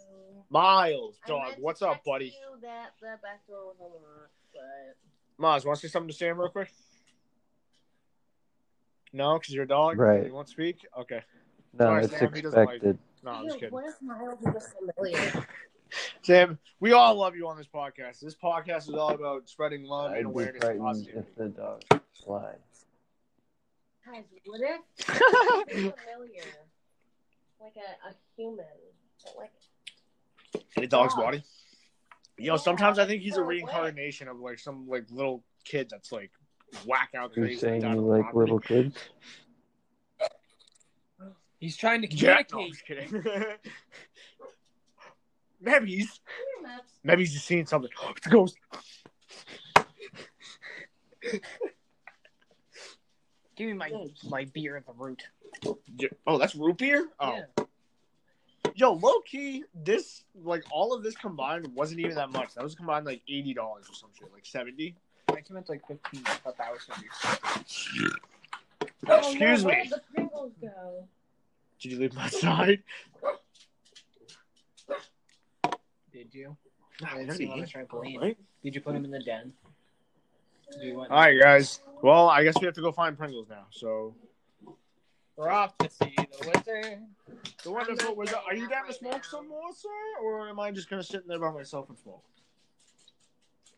Miles, 0.50 1.16
I 1.24 1.28
dog, 1.28 1.42
meant 1.42 1.56
to 1.56 1.60
what's 1.62 1.82
up, 1.82 2.04
buddy? 2.04 2.26
You 2.26 2.60
that 2.62 2.90
the 3.00 3.18
back 3.20 3.44
door 3.48 3.64
was 3.66 3.76
unlocked, 3.80 4.30
but 4.52 4.96
Miles, 5.36 5.64
want 5.64 5.80
to 5.80 5.88
say 5.88 5.90
something 5.90 6.10
to 6.10 6.14
Sam 6.14 6.38
real 6.38 6.48
quick? 6.48 6.70
No, 9.12 9.36
because 9.36 9.52
you're 9.52 9.64
a 9.64 9.66
dog. 9.68 9.98
Right. 9.98 10.26
You 10.26 10.32
won't 10.32 10.48
speak. 10.48 10.86
Okay. 10.96 11.22
No, 11.76 11.86
Sorry, 11.86 12.04
it's 12.04 12.16
Sam, 12.16 12.32
he 12.32 12.42
like- 12.42 12.54
expected. 12.68 12.98
No, 13.24 13.30
I'm 13.32 13.44
just 13.46 13.56
kidding. 13.58 13.72
what 13.72 13.84
if 13.86 14.00
Miles 14.00 14.38
just 14.52 14.72
familiar? 14.96 15.46
Sam, 16.22 16.58
we 16.80 16.92
all 16.92 17.14
love 17.14 17.36
you 17.36 17.46
on 17.48 17.56
this 17.56 17.66
podcast. 17.66 18.20
This 18.20 18.34
podcast 18.34 18.88
is 18.88 18.94
all 18.94 19.14
about 19.14 19.48
spreading 19.48 19.84
love 19.84 20.12
and 20.12 20.14
I'd 20.16 20.20
be 20.20 20.24
awareness. 20.26 20.54
and 20.54 20.62
frightened 20.62 20.84
positivity. 20.84 21.18
if 21.28 21.34
the 21.36 21.48
dog 21.48 21.82
slides. 22.12 22.84
Guys, 24.06 24.24
what 24.46 24.60
if 24.60 24.80
he's 25.68 25.92
familiar? 25.92 26.42
Like 27.60 27.74
a, 27.76 28.08
a 28.08 28.14
human. 28.36 28.64
Like 29.38 29.52
In 30.76 30.84
a 30.84 30.86
dog's 30.88 31.14
Dog. 31.14 31.24
body. 31.24 31.42
You 32.38 32.48
know, 32.48 32.56
sometimes 32.56 32.98
I 32.98 33.06
think 33.06 33.22
he's 33.22 33.36
a 33.36 33.42
reincarnation 33.44 34.26
of 34.26 34.40
like 34.40 34.58
some 34.58 34.88
like 34.88 35.04
little 35.10 35.44
kid 35.64 35.88
that's 35.90 36.10
like 36.10 36.30
whack 36.86 37.10
out 37.16 37.30
You're 37.36 37.46
crazy. 37.46 37.60
saying 37.60 37.82
you 37.82 38.00
like 38.00 38.22
property. 38.22 38.38
little 38.38 38.58
kids? 38.58 38.96
He's 41.60 41.76
trying 41.76 42.02
to 42.02 42.12
Yeah, 42.12 42.32
no, 42.32 42.36
I'm 42.38 42.44
communicate. 42.46 42.72
just 42.72 42.84
kidding. 42.86 43.22
Maybe 45.62 45.96
he's 45.96 46.08
Come 46.08 46.64
here, 46.64 46.68
Maps. 46.76 46.92
maybe 47.04 47.22
he's 47.22 47.32
just 47.32 47.46
seeing 47.46 47.66
something. 47.66 47.90
It's 48.16 48.26
a 48.26 48.30
ghost. 48.30 48.56
Give 53.56 53.66
me 53.68 53.72
my 53.74 53.90
my 54.28 54.44
beer 54.46 54.76
at 54.76 54.86
the 54.86 54.92
root. 54.94 55.22
Oh, 56.26 56.38
that's 56.38 56.54
root 56.54 56.78
beer. 56.78 57.08
Oh, 57.20 57.36
Yeah. 57.58 57.64
yo, 58.74 58.92
low 58.94 59.20
key, 59.20 59.64
this 59.74 60.24
like 60.42 60.64
all 60.72 60.92
of 60.94 61.02
this 61.02 61.14
combined 61.16 61.66
wasn't 61.74 62.00
even 62.00 62.14
that 62.16 62.32
much. 62.32 62.54
That 62.54 62.64
was 62.64 62.74
combined 62.74 63.06
like 63.06 63.20
eighty 63.28 63.54
dollars 63.54 63.86
or 63.88 63.94
some 63.94 64.10
shit, 64.18 64.32
like 64.32 64.46
seventy. 64.46 64.96
I 65.30 65.40
came 65.42 65.56
out 65.56 65.66
to 65.66 65.72
like 65.72 65.86
fifteen. 65.86 66.22
I 66.26 66.34
thought 66.34 66.56
that 66.58 66.72
was 66.72 66.82
gonna 66.84 67.02
be. 67.02 67.08
Oh, 69.08 69.18
Excuse 69.18 69.62
no, 69.64 69.68
me. 69.70 69.74
Where 69.74 69.82
did 69.84 69.92
the 69.92 70.60
go? 70.62 71.08
Did 71.80 71.92
you 71.92 71.98
leave 71.98 72.14
my 72.14 72.28
side? 72.30 72.82
Did 76.12 76.28
you? 76.32 76.56
I 77.04 77.18
didn't 77.18 77.36
see 77.36 77.46
him 77.46 77.52
on 77.52 77.60
the 77.60 77.66
trampoline. 77.66 78.20
Right? 78.20 78.38
Did 78.62 78.74
you 78.74 78.80
put 78.80 78.94
him 78.94 79.04
in 79.04 79.10
the 79.10 79.20
den? 79.20 79.52
Do 80.80 80.86
you 80.86 80.96
want? 80.96 81.10
All 81.10 81.18
right, 81.18 81.40
guys. 81.40 81.80
Well, 82.02 82.28
I 82.28 82.44
guess 82.44 82.54
we 82.60 82.66
have 82.66 82.74
to 82.74 82.80
go 82.80 82.92
find 82.92 83.16
Pringles 83.16 83.48
now. 83.48 83.66
So 83.70 84.14
we're 85.36 85.50
off. 85.50 85.74
Let's 85.80 85.98
see 85.98 86.14
the 86.16 86.52
wizard. 86.54 86.98
The 87.64 87.70
wonderful 87.70 88.14
was. 88.14 88.32
Are 88.32 88.54
you 88.54 88.68
down 88.68 88.86
to 88.86 88.92
smoke 88.92 89.24
some 89.24 89.48
more, 89.48 89.72
sir, 89.74 89.88
or 90.22 90.48
am 90.48 90.60
I 90.60 90.70
just 90.70 90.90
gonna 90.90 91.02
sit 91.02 91.22
in 91.22 91.28
there 91.28 91.38
by 91.38 91.50
myself 91.50 91.88
and 91.88 91.98
smoke? 91.98 92.24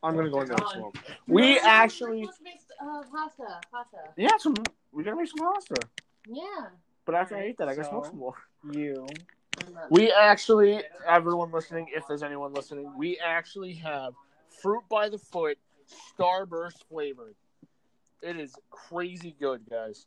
I'm 0.03 0.17
gonna 0.17 0.31
go 0.31 0.41
in 0.41 0.49
there 0.49 0.57
and 0.59 0.69
smoke. 0.69 0.97
We 1.27 1.59
actually, 1.61 2.23
we're 2.23 2.33
to 2.33 2.43
make, 2.43 2.61
uh, 2.81 3.03
pasta. 3.11 3.61
Pasta. 3.71 3.97
yeah, 4.17 4.37
some. 4.39 4.55
We 4.93 5.05
gotta 5.05 5.17
make 5.17 5.29
some 5.29 5.47
pasta. 5.47 5.77
Yeah. 6.27 6.67
But 7.05 7.15
after 7.15 7.37
I 7.37 7.49
eat 7.49 7.59
that, 7.59 7.69
I 7.69 7.75
gotta 7.75 7.89
smoke 7.89 8.07
some 8.07 8.19
more. 8.19 8.35
You. 8.73 9.07
We 9.91 10.11
actually, 10.11 10.83
everyone 11.07 11.51
listening, 11.53 11.89
if 11.95 12.07
there's 12.09 12.23
anyone 12.23 12.53
listening, 12.53 12.91
we 12.97 13.19
actually 13.19 13.75
have 13.75 14.15
fruit 14.63 14.83
by 14.89 15.09
the 15.09 15.19
foot, 15.19 15.59
Starburst 16.19 16.85
flavored. 16.89 17.35
It 18.23 18.39
is 18.39 18.55
crazy 18.71 19.35
good, 19.39 19.63
guys. 19.69 20.07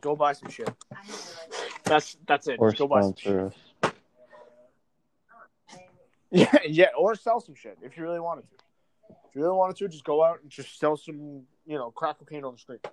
Go 0.00 0.14
buy 0.14 0.34
some 0.34 0.50
shit. 0.50 0.68
I 0.92 1.02
have 1.02 1.08
no 1.08 1.56
idea. 1.56 1.68
That's 1.84 2.16
that's 2.26 2.46
it. 2.48 2.56
Or 2.58 2.72
go 2.72 2.86
buy 2.86 3.02
some 3.02 3.14
shit. 3.16 3.36
us. 3.36 3.54
Yeah, 6.32 6.58
yeah, 6.64 6.86
or 6.96 7.16
sell 7.16 7.40
some 7.40 7.56
shit 7.56 7.76
if 7.82 7.96
you 7.96 8.04
really 8.04 8.20
wanted 8.20 8.42
to. 8.42 8.54
If 9.28 9.34
you 9.34 9.42
really 9.42 9.56
wanted 9.56 9.74
to, 9.78 9.88
just 9.88 10.04
go 10.04 10.22
out 10.22 10.40
and 10.40 10.48
just 10.48 10.78
sell 10.78 10.96
some, 10.96 11.42
you 11.66 11.76
know, 11.76 11.90
crack 11.90 12.20
cocaine 12.20 12.44
on 12.44 12.52
the 12.52 12.58
street. 12.58 12.86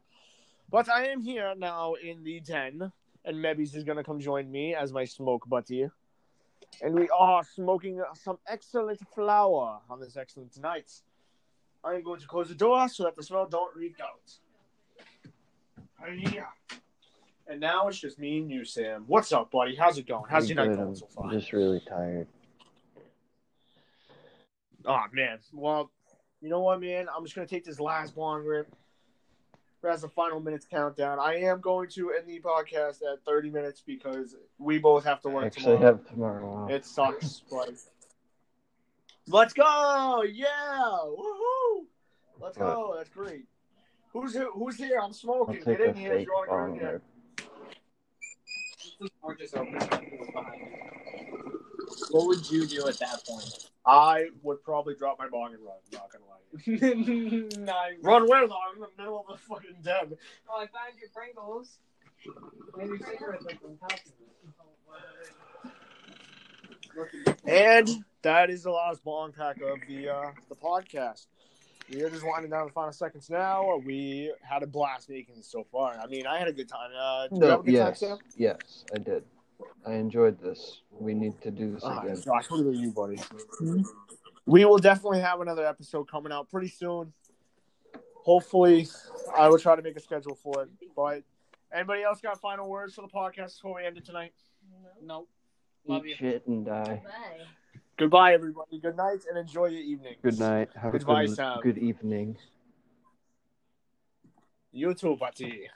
But 0.71 0.89
I 0.89 1.09
am 1.09 1.21
here 1.21 1.53
now 1.55 1.93
in 1.93 2.23
the 2.23 2.39
den, 2.39 2.91
and 3.25 3.37
Mebbies 3.37 3.75
is 3.75 3.83
gonna 3.83 4.03
come 4.03 4.19
join 4.19 4.51
me 4.51 4.75
as 4.75 4.91
my 4.93 5.05
smoke 5.05 5.47
buddy. 5.47 5.87
And 6.81 6.93
we 6.93 7.09
are 7.09 7.43
smoking 7.43 8.01
some 8.13 8.37
excellent 8.47 8.99
flower 9.15 9.79
on 9.89 9.99
this 9.99 10.17
excellent 10.17 10.57
night. 10.61 10.91
I 11.83 11.93
am 11.93 12.03
going 12.03 12.19
to 12.19 12.27
close 12.27 12.49
the 12.49 12.55
door 12.55 12.87
so 12.89 13.03
that 13.03 13.15
the 13.15 13.23
smell 13.23 13.47
don't 13.47 13.75
leak 13.77 13.95
out. 14.01 14.33
Yeah. 16.33 16.43
And 17.47 17.61
now 17.61 17.87
it's 17.87 17.97
just 17.99 18.19
me 18.19 18.39
and 18.39 18.51
you, 18.51 18.65
Sam. 18.65 19.05
What's 19.07 19.31
up, 19.31 19.51
buddy? 19.51 19.75
How's 19.75 19.97
it 19.97 20.07
going? 20.07 20.25
How's 20.29 20.43
I'm 20.43 20.57
your 20.57 20.65
night 20.65 20.75
going 20.75 20.89
I'm 20.89 20.95
so 20.95 21.07
far? 21.07 21.31
just 21.31 21.53
really 21.53 21.81
tired. 21.87 22.27
Oh 24.85 25.03
man. 25.13 25.39
Well, 25.53 25.89
you 26.41 26.49
know 26.49 26.59
what, 26.59 26.81
man? 26.81 27.07
I'm 27.15 27.23
just 27.23 27.35
gonna 27.35 27.47
take 27.47 27.63
this 27.63 27.79
last 27.79 28.17
long 28.17 28.43
rip 28.43 28.67
as 29.83 30.01
the 30.01 30.09
final 30.09 30.39
minutes 30.39 30.65
countdown. 30.69 31.19
I 31.19 31.35
am 31.35 31.61
going 31.61 31.89
to 31.91 32.11
end 32.11 32.27
the 32.27 32.39
podcast 32.39 33.01
at 33.01 33.23
30 33.25 33.51
minutes 33.51 33.81
because 33.85 34.35
we 34.57 34.79
both 34.79 35.03
have 35.03 35.21
to 35.21 35.29
I 35.29 35.33
work 35.33 35.45
actually 35.45 35.77
tomorrow. 35.77 35.85
have 35.85 36.07
tomorrow 36.07 36.63
off. 36.63 36.71
It 36.71 36.85
sucks, 36.85 37.43
but 37.49 37.69
let's 39.27 39.53
go! 39.53 40.23
Yeah, 40.23 40.47
woohoo! 41.05 41.85
Let's 42.39 42.57
go. 42.57 42.95
That's 42.97 43.09
great. 43.09 43.45
Who's 44.13 44.33
here? 44.33 44.49
Who's 44.53 44.77
here? 44.77 44.99
I'm 45.01 45.13
smoking. 45.13 45.61
Get 45.63 45.81
in 45.81 45.95
here. 45.95 46.17
You 46.17 46.27
want 46.31 46.49
to 46.49 46.51
bong 46.51 46.69
go 46.69 46.73
in 46.73 46.79
here? 46.79 46.91
rip. 46.93 47.03
The 48.99 49.09
door 49.21 49.35
just 49.35 49.55
opened. 49.55 49.75
It 49.75 50.19
was 50.19 50.29
behind 50.33 50.59
you. 50.59 51.59
What 52.11 52.27
would 52.27 52.49
you 52.49 52.65
do 52.65 52.87
at 52.87 52.97
that 52.99 53.23
point? 53.27 53.69
I 53.85 54.27
would 54.43 54.63
probably 54.63 54.95
drop 54.95 55.19
my 55.19 55.27
bong 55.29 55.53
and 55.53 55.63
run. 55.63 55.77
no. 56.67 57.73
Run 58.01 58.27
where 58.27 58.47
though? 58.47 58.55
I'm 58.69 58.75
in 58.75 58.81
the 58.81 58.89
middle 58.97 59.19
of 59.19 59.27
the 59.27 59.37
fucking 59.47 59.77
den. 59.83 60.17
Oh, 60.49 60.57
I 60.61 60.67
found 60.67 60.97
your 60.99 61.09
Pringles. 61.13 61.79
And 62.79 62.89
your 62.89 62.99
cigarettes 62.99 63.45
like 63.45 63.59
on 63.63 63.77
top 63.77 63.91
of 63.93 63.99
it. 67.25 67.37
And 67.45 68.03
that 68.23 68.49
is 68.49 68.63
the 68.63 68.71
last 68.71 69.03
bong 69.03 69.31
pack 69.31 69.57
of 69.61 69.79
the 69.87 70.09
uh, 70.09 70.31
the 70.49 70.55
podcast. 70.55 71.27
We 71.93 72.01
are 72.01 72.09
just 72.09 72.25
winding 72.25 72.51
down 72.51 72.65
the 72.67 72.73
final 72.73 72.91
seconds 72.91 73.29
now. 73.29 73.77
We 73.85 74.33
had 74.41 74.61
a 74.63 74.67
blast 74.67 75.09
making 75.09 75.35
this 75.35 75.47
so 75.49 75.63
far. 75.71 75.97
I 75.97 76.07
mean, 76.07 76.27
I 76.27 76.37
had 76.37 76.49
a 76.49 76.51
good 76.53 76.67
time. 76.67 76.89
Uh, 76.99 77.27
did 77.29 77.37
you 77.37 77.43
have 77.43 77.49
No, 77.49 77.59
a 77.59 77.63
good 77.63 77.73
yes, 77.73 77.99
time, 78.01 78.09
Sam? 78.09 78.17
yes, 78.35 78.83
I 78.93 78.97
did. 78.97 79.23
I 79.85 79.93
enjoyed 79.93 80.37
this. 80.41 80.81
We 80.91 81.13
need 81.13 81.39
to 81.43 81.51
do 81.51 81.71
this 81.71 81.83
Oh, 81.85 81.97
again. 81.99 82.21
Josh, 82.21 82.49
what 82.49 82.59
about 82.59 82.75
you, 82.75 82.91
buddy? 82.91 83.17
We 84.47 84.63
will 84.63 84.77
definitely 84.77 85.19
have 85.19 85.41
another 85.41 85.65
episode 85.67 86.09
coming 86.09 86.31
out 86.31 86.49
pretty 86.49 86.69
soon. 86.69 87.11
Hopefully, 88.23 88.87
I 89.37 89.49
will 89.49 89.59
try 89.59 89.75
to 89.75 89.81
make 89.81 89.97
a 89.97 89.99
schedule 89.99 90.35
for 90.35 90.63
it. 90.63 90.69
But 90.95 91.23
anybody 91.73 92.03
else 92.03 92.21
got 92.21 92.39
final 92.39 92.69
words 92.69 92.95
for 92.95 93.01
the 93.01 93.09
podcast 93.09 93.57
before 93.57 93.75
we 93.75 93.85
end 93.85 93.97
it 93.97 94.05
tonight? 94.05 94.31
No. 95.03 95.27
Love 95.85 96.05
Eat 96.05 96.09
you. 96.11 96.15
shit 96.15 96.47
and 96.47 96.65
die. 96.65 97.01
Bye. 97.03 97.45
Goodbye, 97.97 98.33
everybody. 98.33 98.79
Good 98.79 98.95
night, 98.95 99.19
and 99.29 99.37
enjoy 99.37 99.65
your 99.65 99.81
evening. 99.81 100.15
Good 100.21 100.39
night. 100.39 100.69
Have 100.81 100.93
Goodbye, 100.93 101.23
a 101.23 101.27
good, 101.27 101.35
Sam. 101.35 101.59
good 101.61 101.77
evening. 101.77 102.37
You 104.71 104.93
too, 104.93 105.17
buddy. 105.17 105.67